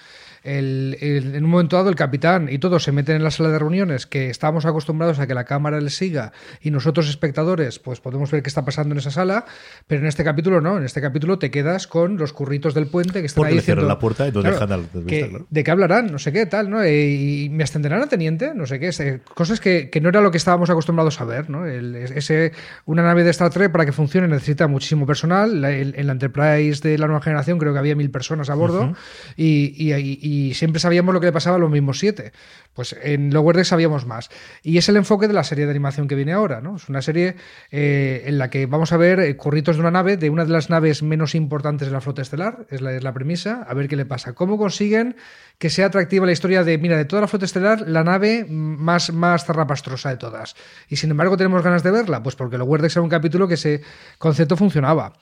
[0.45, 4.07] en un momento dado el capitán y todos se meten en la sala de reuniones
[4.07, 8.43] que estamos acostumbrados a que la cámara les siga y nosotros espectadores pues podemos ver
[8.43, 9.47] qué está pasando en esa sala,
[9.87, 13.20] Pero en este capítulo no, en este capítulo te quedas con los curritos del puente
[13.20, 15.28] que están Porque ahí le cierran diciendo, la puerta y no claro, dejan al que-
[15.28, 15.47] claro.
[15.51, 16.11] ¿De qué hablarán?
[16.12, 16.82] No sé qué, tal, ¿no?
[16.82, 18.90] Eh, y me ascenderán a teniente, no sé qué.
[18.99, 21.66] eh, Cosas que, que no era lo que estábamos acostumbrados a ver, ¿no?
[21.66, 22.53] El- ese,
[22.86, 25.61] una nave de Star Trek para que funcione necesita muchísimo personal.
[25.61, 28.55] La- el- en la Enterprise de la nueva generación creo que había mil personas a
[28.55, 28.95] bordo Ujú.
[29.36, 32.32] y, y- y- y siempre sabíamos lo que le pasaba a los mismos siete.
[32.74, 34.30] Pues en Lower Decks sabíamos más.
[34.64, 36.74] Y es el enfoque de la serie de animación que viene ahora, ¿no?
[36.74, 37.36] Es una serie
[37.70, 40.51] eh, en la que vamos a ver eh, curritos de una nave, de una de
[40.51, 44.07] las naves menos importantes de la flota estelar, es la, premisa, a ver qué le
[44.07, 44.35] pasa.
[44.35, 45.16] ¿Cómo consiguen
[45.59, 49.12] que sea atractiva la historia de, mira, de toda la flota estelar, la nave más,
[49.12, 50.57] más zarrapastrosa de todas?
[50.89, 53.55] Y sin embargo tenemos ganas de verla, pues porque Lower Decks era un capítulo que
[53.55, 53.82] ese
[54.18, 55.12] concepto funcionaba.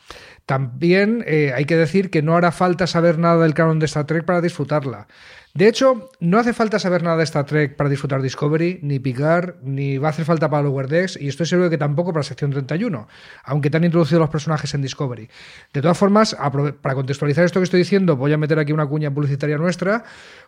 [0.46, 4.06] También eh, hay que decir que no hará falta saber nada del canon de Star
[4.06, 5.06] Trek para disfrutarla.
[5.54, 9.56] De hecho, no hace falta saber nada de Star Trek para disfrutar Discovery, ni Picard,
[9.62, 12.22] ni va a hacer falta para Lower Decks, y estoy seguro de que tampoco para
[12.22, 13.06] Sección 31,
[13.44, 15.28] aunque te han introducido los personajes en Discovery.
[15.74, 16.34] De todas formas,
[16.80, 20.04] para contextualizar esto que estoy diciendo, voy a meter aquí una cuña publicitaria nuestra,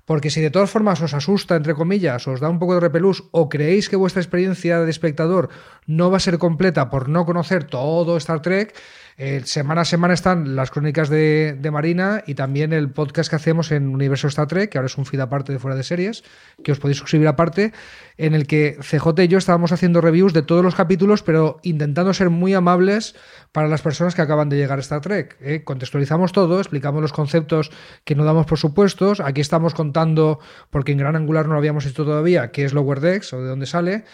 [0.07, 3.25] porque si de todas formas os asusta, entre comillas, os da un poco de repelús,
[3.31, 5.51] o creéis que vuestra experiencia de espectador
[5.87, 8.75] no va a ser completa por no conocer todo Star Trek,
[9.17, 13.71] eh, semana a semana están las crónicas de, Marina y también el podcast que hacemos
[13.71, 16.25] en Universo Star Trek, que ahora es un feed aparte de fuera de series,
[16.65, 17.73] que os podéis suscribir aparte,
[18.17, 22.13] en el que CJ y yo estábamos haciendo reviews de todos los capítulos, pero intentando
[22.13, 23.15] ser muy amables
[23.53, 25.37] para las personas que acaban de llegar a Star Trek.
[25.41, 25.63] ¿eh?
[25.63, 27.71] Contextualizamos todo, explicamos los conceptos
[28.05, 29.21] que no damos por supuestos.
[29.21, 30.41] Aquí estamos contando,
[30.71, 33.49] porque en Gran Angular no lo habíamos hecho todavía, qué es Lower Decks o de
[33.49, 34.05] dónde sale.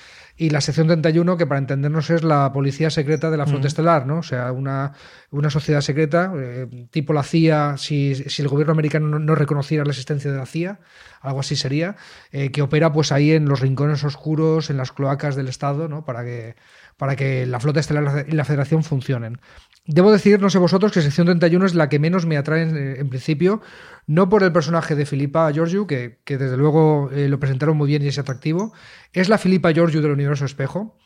[0.41, 4.07] Y la sección 31, que para entendernos es la policía secreta de la flota estelar,
[4.07, 4.21] ¿no?
[4.21, 4.95] O sea, una,
[5.31, 9.85] una sociedad secreta, eh, tipo la CIA, si, si el gobierno americano no, no reconociera
[9.85, 10.81] la existencia de la CIA,
[11.21, 11.97] algo así sería,
[12.33, 16.07] eh, que opera pues ahí en los rincones oscuros, en las cloacas del Estado, ¿no?
[16.07, 16.57] Para que,
[17.01, 19.41] para que la flota estelar y la federación funcionen.
[19.87, 23.09] Debo decir, no sé vosotros, que sección 31 es la que menos me atrae en,
[23.09, 23.63] principio,
[24.07, 28.03] no por el personaje de Filipa Georgiou, que, desde luego eh, lo presentaron muy bien
[28.03, 28.75] y es atractivo,
[29.15, 30.99] es la Filipa Georgiou del universo espejo.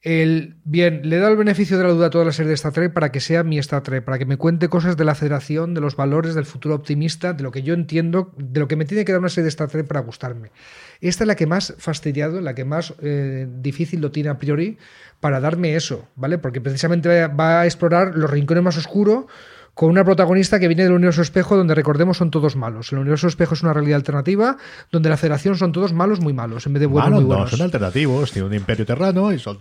[0.00, 2.72] Bien, le he dado el beneficio de la duda a toda la serie de Star
[2.72, 5.74] Trek para que sea mi Star Trek, para que me cuente cosas de la federación,
[5.74, 8.84] de los valores, del futuro optimista, de lo que yo entiendo, de lo que me
[8.84, 10.52] tiene que dar una serie de Star Trek para gustarme.
[11.00, 14.78] Esta es la que más fastidiado, la que más eh, difícil lo tiene a priori
[15.18, 16.38] para darme eso, ¿vale?
[16.38, 19.24] Porque precisamente va a explorar los rincones más oscuros
[19.78, 22.90] con una protagonista que viene del universo espejo, donde recordemos son todos malos.
[22.90, 24.56] El universo espejo es una realidad alternativa,
[24.90, 27.36] donde la federación son todos malos, muy malos, en vez de buenos, Malos muy no,
[27.36, 27.50] buenos.
[27.52, 29.56] son alternativos, tienen un imperio terrano y son,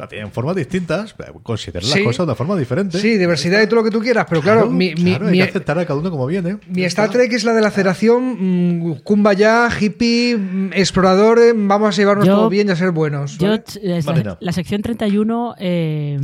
[0.00, 1.14] la tienen formas distintas.
[1.14, 1.98] pero Considera Sí.
[2.00, 2.98] las cosas de una forma diferente.
[2.98, 5.38] Sí, diversidad y todo lo que tú quieras, pero claro, mi, mi- claro, hay mi-
[5.38, 6.58] que aceptar a cada uno como viene.
[6.66, 11.96] mi Star Trek es la de la federación, mm, kumbaya, hippie, mm, explorador, vamos a
[11.96, 13.38] llevarnos Yo- todo bien y a ser buenos.
[13.38, 13.62] Yo, ¿vale?
[13.80, 16.18] eh, la, la sección 31, eh,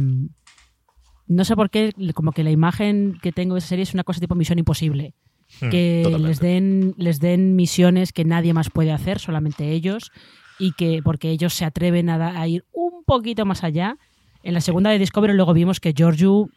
[1.28, 4.04] no sé por qué, como que la imagen que tengo de esa serie es una
[4.04, 5.14] cosa tipo Misión Imposible.
[5.62, 6.28] Hmm, que totalmente.
[6.28, 10.10] les den, les den misiones que nadie más puede hacer, solamente ellos,
[10.58, 13.96] y que porque ellos se atreven a, da- a ir un poquito más allá.
[14.42, 16.48] En la segunda de Discovery luego vimos que Giorgio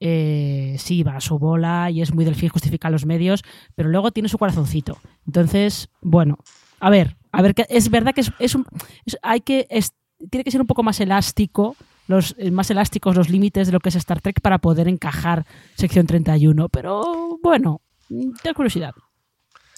[0.00, 3.42] eh, sí va a su bola y es muy del fin justificar los medios,
[3.76, 4.98] pero luego tiene su corazoncito.
[5.26, 6.38] Entonces, bueno,
[6.80, 8.66] a ver, a ver, que es verdad que es, es un,
[9.04, 9.92] es- hay que es-
[10.30, 11.76] tiene que ser un poco más elástico,
[12.10, 15.46] los eh, más elásticos los límites de lo que es Star Trek para poder encajar
[15.74, 18.92] sección 31, pero bueno, tengo curiosidad.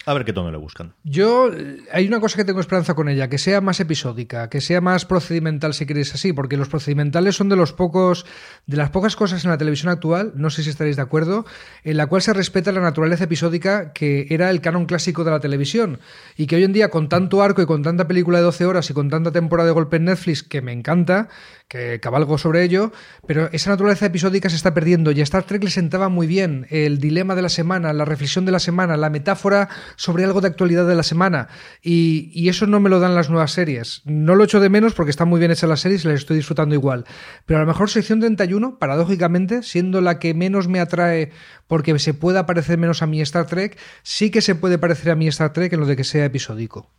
[0.04, 0.94] A ver qué tono le buscan.
[1.04, 4.60] Yo, eh, hay una cosa que tengo esperanza con ella, que sea más episódica, que
[4.60, 8.26] sea más procedimental, si queréis así, porque los procedimentales son de los pocos,
[8.66, 11.46] de las pocas cosas en la televisión actual, no sé si estaréis de acuerdo,
[11.84, 15.38] en la cual se respeta la naturaleza episódica que era el canon clásico de la
[15.38, 16.00] televisión,
[16.36, 18.90] y que hoy en día, con tanto arco y con tanta película de 12 horas
[18.90, 21.28] y con tanta temporada de golpe en Netflix, que me encanta,
[21.72, 22.92] que cabalgo sobre ello,
[23.26, 26.66] pero esa naturaleza episódica se está perdiendo y a Star Trek le sentaba muy bien
[26.68, 30.48] el dilema de la semana, la reflexión de la semana, la metáfora sobre algo de
[30.48, 31.48] actualidad de la semana
[31.82, 34.02] y, eso no me lo dan las nuevas series.
[34.04, 36.36] No lo echo de menos porque están muy bien hechas las series y las estoy
[36.36, 37.06] disfrutando igual.
[37.46, 41.30] Pero a lo mejor sección 31, paradójicamente, siendo la que menos me atrae
[41.68, 45.16] porque se pueda parecer menos a mi Star Trek, sí que se puede parecer a
[45.16, 46.90] mi Star Trek en lo de que sea episódico.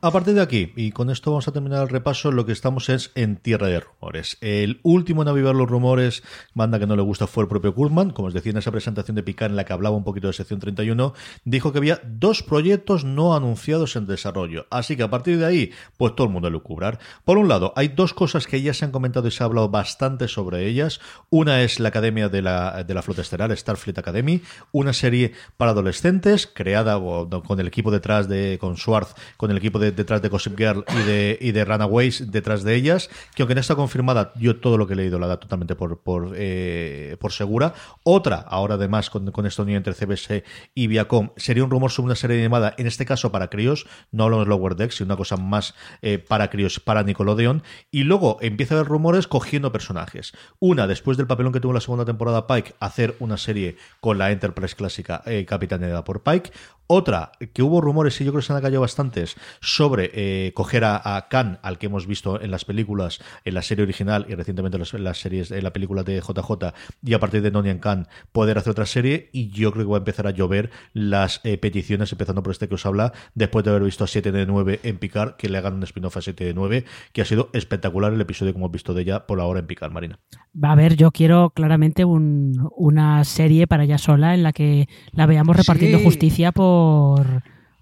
[0.00, 2.88] A partir de aquí, y con esto vamos a terminar el repaso, lo que estamos
[2.88, 4.38] es en tierra de rumores.
[4.40, 6.22] El último en avivar los rumores,
[6.54, 8.10] banda que no le gusta, fue el propio Kurman.
[8.10, 10.34] Como os decía en esa presentación de Picard en la que hablaba un poquito de
[10.34, 14.68] sección 31, dijo que había dos proyectos no anunciados en desarrollo.
[14.70, 17.00] Así que a partir de ahí, pues todo el mundo lo cubrar.
[17.24, 19.68] Por un lado, hay dos cosas que ya se han comentado y se ha hablado
[19.68, 21.00] bastante sobre ellas.
[21.28, 25.72] Una es la Academia de la, de la Flota Estelar, Starfleet Academy, una serie para
[25.72, 30.22] adolescentes creada con el equipo detrás de, con Schwartz, con el equipo de de, detrás
[30.22, 33.74] de Gossip Girl y de, y de Runaways detrás de ellas, que aunque no está
[33.74, 37.74] confirmada, yo todo lo que he leído la da totalmente por, por, eh, por segura.
[38.02, 42.06] Otra, ahora además con, con esta unión entre CBS y Viacom, sería un rumor sobre
[42.06, 45.16] una serie animada, en este caso para críos, no hablamos de Lower Decks, sino una
[45.16, 47.62] cosa más eh, para críos, para Nickelodeon.
[47.90, 50.32] Y luego empieza a haber rumores cogiendo personajes.
[50.58, 54.18] Una, después del papelón que tuvo en la segunda temporada Pike, hacer una serie con
[54.18, 56.50] la Enterprise clásica eh, capitaneada por Pike.
[56.90, 60.84] Otra, que hubo rumores, y yo creo que se han callado bastantes, sobre eh, coger
[60.86, 64.78] a, Khan, al que hemos visto en las películas, en la serie original y recientemente
[64.78, 66.72] en las, series, en la película de JJ,
[67.04, 69.28] y a partir de Nonian Khan poder hacer otra serie.
[69.32, 72.68] Y yo creo que va a empezar a llover las eh, peticiones, empezando por este
[72.70, 75.58] que os habla, después de haber visto a 7 de 9 en Picar, que le
[75.58, 78.72] hagan un spin-off a 7 de 9, que ha sido espectacular el episodio que hemos
[78.72, 80.20] visto de ella por ahora en Picar, Marina.
[80.56, 85.26] Va a ver, yo quiero claramente una serie para ella sola en la que la
[85.26, 86.77] veamos repartiendo justicia por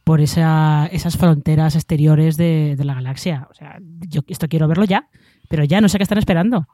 [0.04, 3.48] por, esas fronteras exteriores de, la galaxia.
[3.50, 3.78] O sea,
[4.08, 5.08] yo esto quiero verlo ya,
[5.48, 6.68] pero ya no sé qué están esperando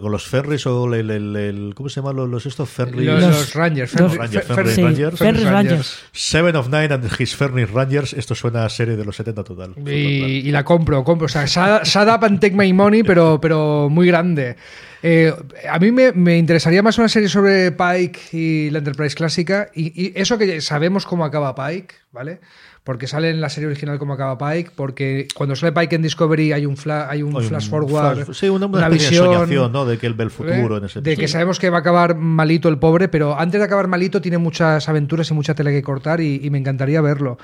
[0.00, 3.06] con los ferries o el, ¿cómo se llama los, estos ferries?
[3.06, 9.04] Los, Rangers, Rangers, Seven of Nine and his Ferris Rangers, esto suena a serie de
[9.04, 9.74] los 70 total.
[9.86, 14.06] Y, la compro, compro, o sea, shut up and take my money, pero, pero muy
[14.06, 14.56] grande.
[15.02, 15.32] Eh,
[15.70, 20.38] a mí me, interesaría más una serie sobre Pike y la Enterprise clásica y, eso
[20.38, 22.40] que sabemos cómo acaba Pike, ¿vale?
[22.86, 26.52] Porque sale en la serie original cómo acaba Pike, porque cuando sale Pike en Discovery
[26.52, 29.84] hay un, hay un flash forward, sí, una, visión ¿no?
[29.84, 32.14] de que él ve el futuro en ese De que sabemos que va a acabar
[32.14, 35.82] malito el pobre, pero antes de acabar malito tiene muchas aventuras y mucha tele que
[35.82, 37.38] cortar y, me encantaría verlo.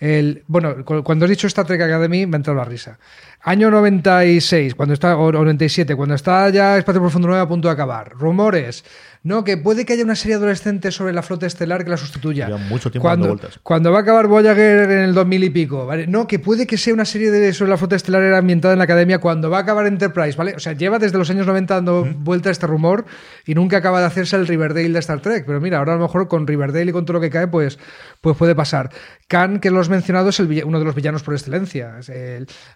[0.00, 2.98] El, bueno, cuando has dicho Star Trek Academy me ha entrado la risa.
[3.42, 7.74] Año 96, cuando está, o 97, cuando está ya Espacio Profundo 9 a punto de
[7.74, 8.12] acabar.
[8.12, 8.82] Rumores.
[9.26, 12.48] No, que puede que haya una serie adolescente sobre la flota estelar que la sustituya.
[12.68, 13.60] mucho tiempo cuando, dando vueltas.
[13.60, 16.06] cuando va a acabar Voyager en el 2000 y pico, ¿vale?
[16.06, 18.84] No, que puede que sea una serie de, sobre la flota estelar ambientada en la
[18.84, 20.54] academia cuando va a acabar Enterprise, ¿vale?
[20.54, 23.04] O sea, lleva desde los años 90 dando vuelta este rumor
[23.44, 25.44] y nunca acaba de hacerse el Riverdale de Star Trek.
[25.44, 27.80] Pero mira, ahora a lo mejor con Riverdale y con todo lo que cae, pues,
[28.20, 28.90] pues puede pasar.
[29.26, 31.96] Khan, que lo has mencionado, es el, uno de los villanos por excelencia.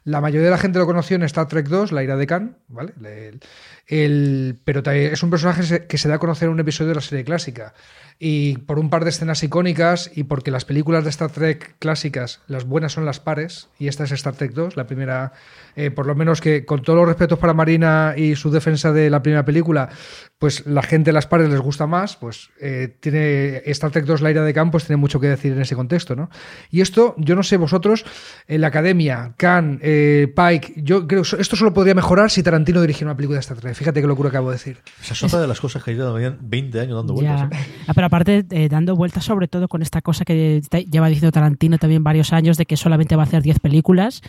[0.02, 2.56] la mayoría de la gente lo conoció en Star Trek 2, la ira de Khan,
[2.66, 2.92] ¿vale?
[3.04, 3.40] El,
[4.64, 7.24] pero es un personaje que se da a conocer en un episodio de la serie
[7.24, 7.74] clásica
[8.22, 12.40] y por un par de escenas icónicas y porque las películas de Star Trek clásicas,
[12.48, 15.32] las buenas son las pares, y esta es Star Trek 2, la primera,
[15.74, 19.08] eh, por lo menos que con todos los respetos para Marina y su defensa de
[19.08, 19.88] la primera película,
[20.38, 24.20] pues la gente de las pares les gusta más, pues eh, tiene Star Trek 2,
[24.20, 26.28] la ira de campo, pues tiene mucho que decir en ese contexto, ¿no?
[26.70, 28.04] Y esto, yo no sé vosotros,
[28.46, 32.82] en la academia, Khan, eh, Pike, yo creo que esto solo podría mejorar si Tarantino
[32.82, 33.74] dirigiera una película de Star Trek.
[33.74, 34.78] Fíjate qué locura acabo de decir.
[35.02, 37.48] Esa es otra de las cosas que llevan 20 años dando vueltas.
[38.10, 42.32] Aparte eh, dando vueltas sobre todo con esta cosa que lleva diciendo Tarantino también varios
[42.32, 44.20] años de que solamente va a hacer 10 películas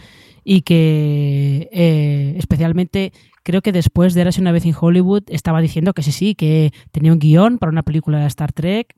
[0.44, 3.12] y que eh, especialmente
[3.42, 6.72] creo que después de Eras una vez en Hollywood estaba diciendo que sí, sí, que
[6.92, 8.96] tenía un guion para una película de Star Trek.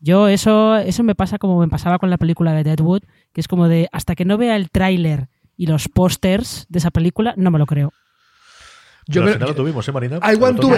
[0.00, 3.46] Yo eso, eso me pasa como me pasaba con la película de Deadwood, que es
[3.46, 7.52] como de hasta que no vea el tráiler y los pósters de esa película, no
[7.52, 7.92] me lo creo.
[9.08, 10.16] Yo pero al final lo tuvimos, ¿eh, Marina?
[10.16, 10.68] I want to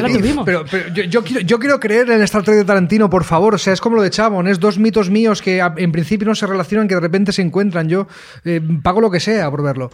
[0.44, 3.54] Pero, pero yo, yo, quiero, yo, quiero, creer en Star Trek de Tarantino, por favor.
[3.54, 4.46] O sea, es como lo de Chabon.
[4.48, 7.88] Es dos mitos míos que en principio no se relacionan, que de repente se encuentran.
[7.88, 8.06] Yo
[8.44, 9.90] eh, pago lo que sea por verlo.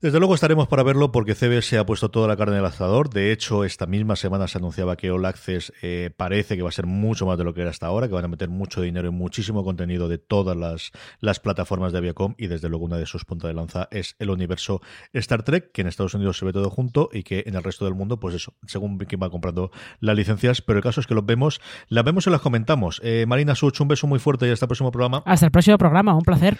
[0.00, 3.08] Desde luego estaremos para verlo porque CBS ha puesto toda la carne en el asador.
[3.08, 6.72] De hecho, esta misma semana se anunciaba que All Access eh, parece que va a
[6.72, 9.08] ser mucho más de lo que era hasta ahora, que van a meter mucho dinero
[9.08, 10.90] y muchísimo contenido de todas las,
[11.20, 14.28] las plataformas de Aviacom y desde luego una de sus puntas de lanza es el
[14.28, 14.82] universo
[15.14, 17.86] Star Trek, que en Estados Unidos se ve todo junto y que en el resto
[17.86, 19.70] del mundo, pues eso, según quien va comprando
[20.00, 23.00] las licencias, pero el caso es que los vemos, las vemos y las comentamos.
[23.02, 25.22] Eh, Marina Such, un beso muy fuerte y hasta el próximo programa.
[25.24, 26.58] Hasta el próximo programa, un placer.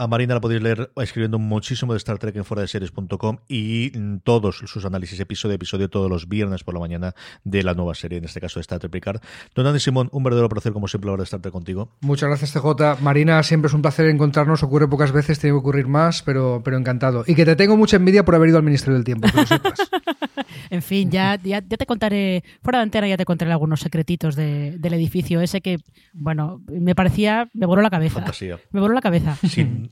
[0.00, 3.90] A Marina la podéis leer escribiendo muchísimo de Star Trek en fuera de series.com y
[4.20, 7.96] todos sus análisis episodio a episodio todos los viernes por la mañana de la nueva
[7.96, 9.20] serie, en este caso de Star Trek Picard.
[9.56, 11.90] Don Andy Simón, un verdadero placer como siempre hablar de Star Trek contigo.
[12.00, 13.02] Muchas gracias TJ.
[13.02, 16.76] Marina, siempre es un placer encontrarnos, ocurre pocas veces, tiene que ocurrir más, pero, pero
[16.76, 17.24] encantado.
[17.26, 19.46] Y que te tengo mucha envidia por haber ido al Ministerio del Tiempo, que lo
[19.46, 19.80] sepas.
[20.70, 24.92] en fin, ya, ya, te contaré, fuera de antena ya te contaré algunos secretitos del
[24.92, 25.78] edificio ese que,
[26.12, 28.16] bueno, me parecía, me voló la cabeza.
[28.16, 28.58] Fantasía.
[28.70, 29.36] Me voló la cabeza.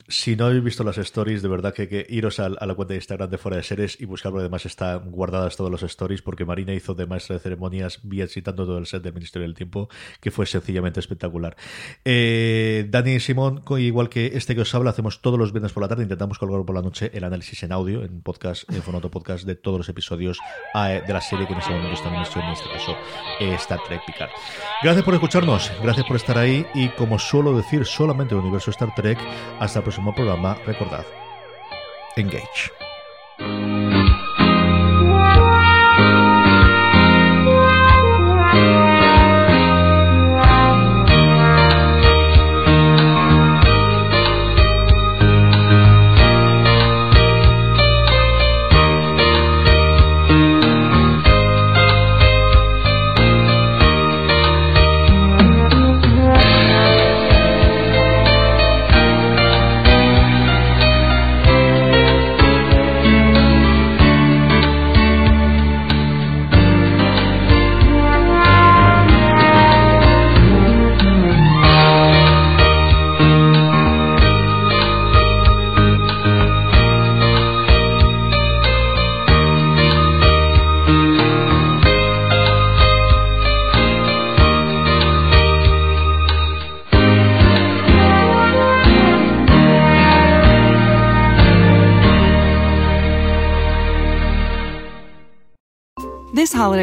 [0.09, 2.97] si no habéis visto las stories, de verdad que, que iros a, la cuenta de
[2.97, 4.41] Instagram de Fuera de Series y buscarlo.
[4.41, 8.79] Además, están guardadas todas las stories porque Marina hizo de maestra de ceremonias visitando todo
[8.79, 9.89] el set del Ministerio del Tiempo,
[10.21, 11.57] que fue sencillamente espectacular.
[12.05, 15.83] Eh, Dani y Simón, igual que este que os habla, hacemos todos los viernes por
[15.83, 16.03] la tarde.
[16.03, 19.55] Intentamos colgar por la noche el análisis en audio, en podcast, en formato podcast de
[19.55, 20.39] todos los episodios
[20.75, 22.97] de la serie que en este momento está en este caso
[23.41, 24.31] eh, Star Trek Picard.
[24.83, 28.95] Gracias por escucharnos, gracias por estar ahí y como suelo decir solamente el universo Star
[28.95, 29.19] Trek,
[29.59, 31.05] hasta el próximo programa, recordad,
[32.17, 33.96] engage.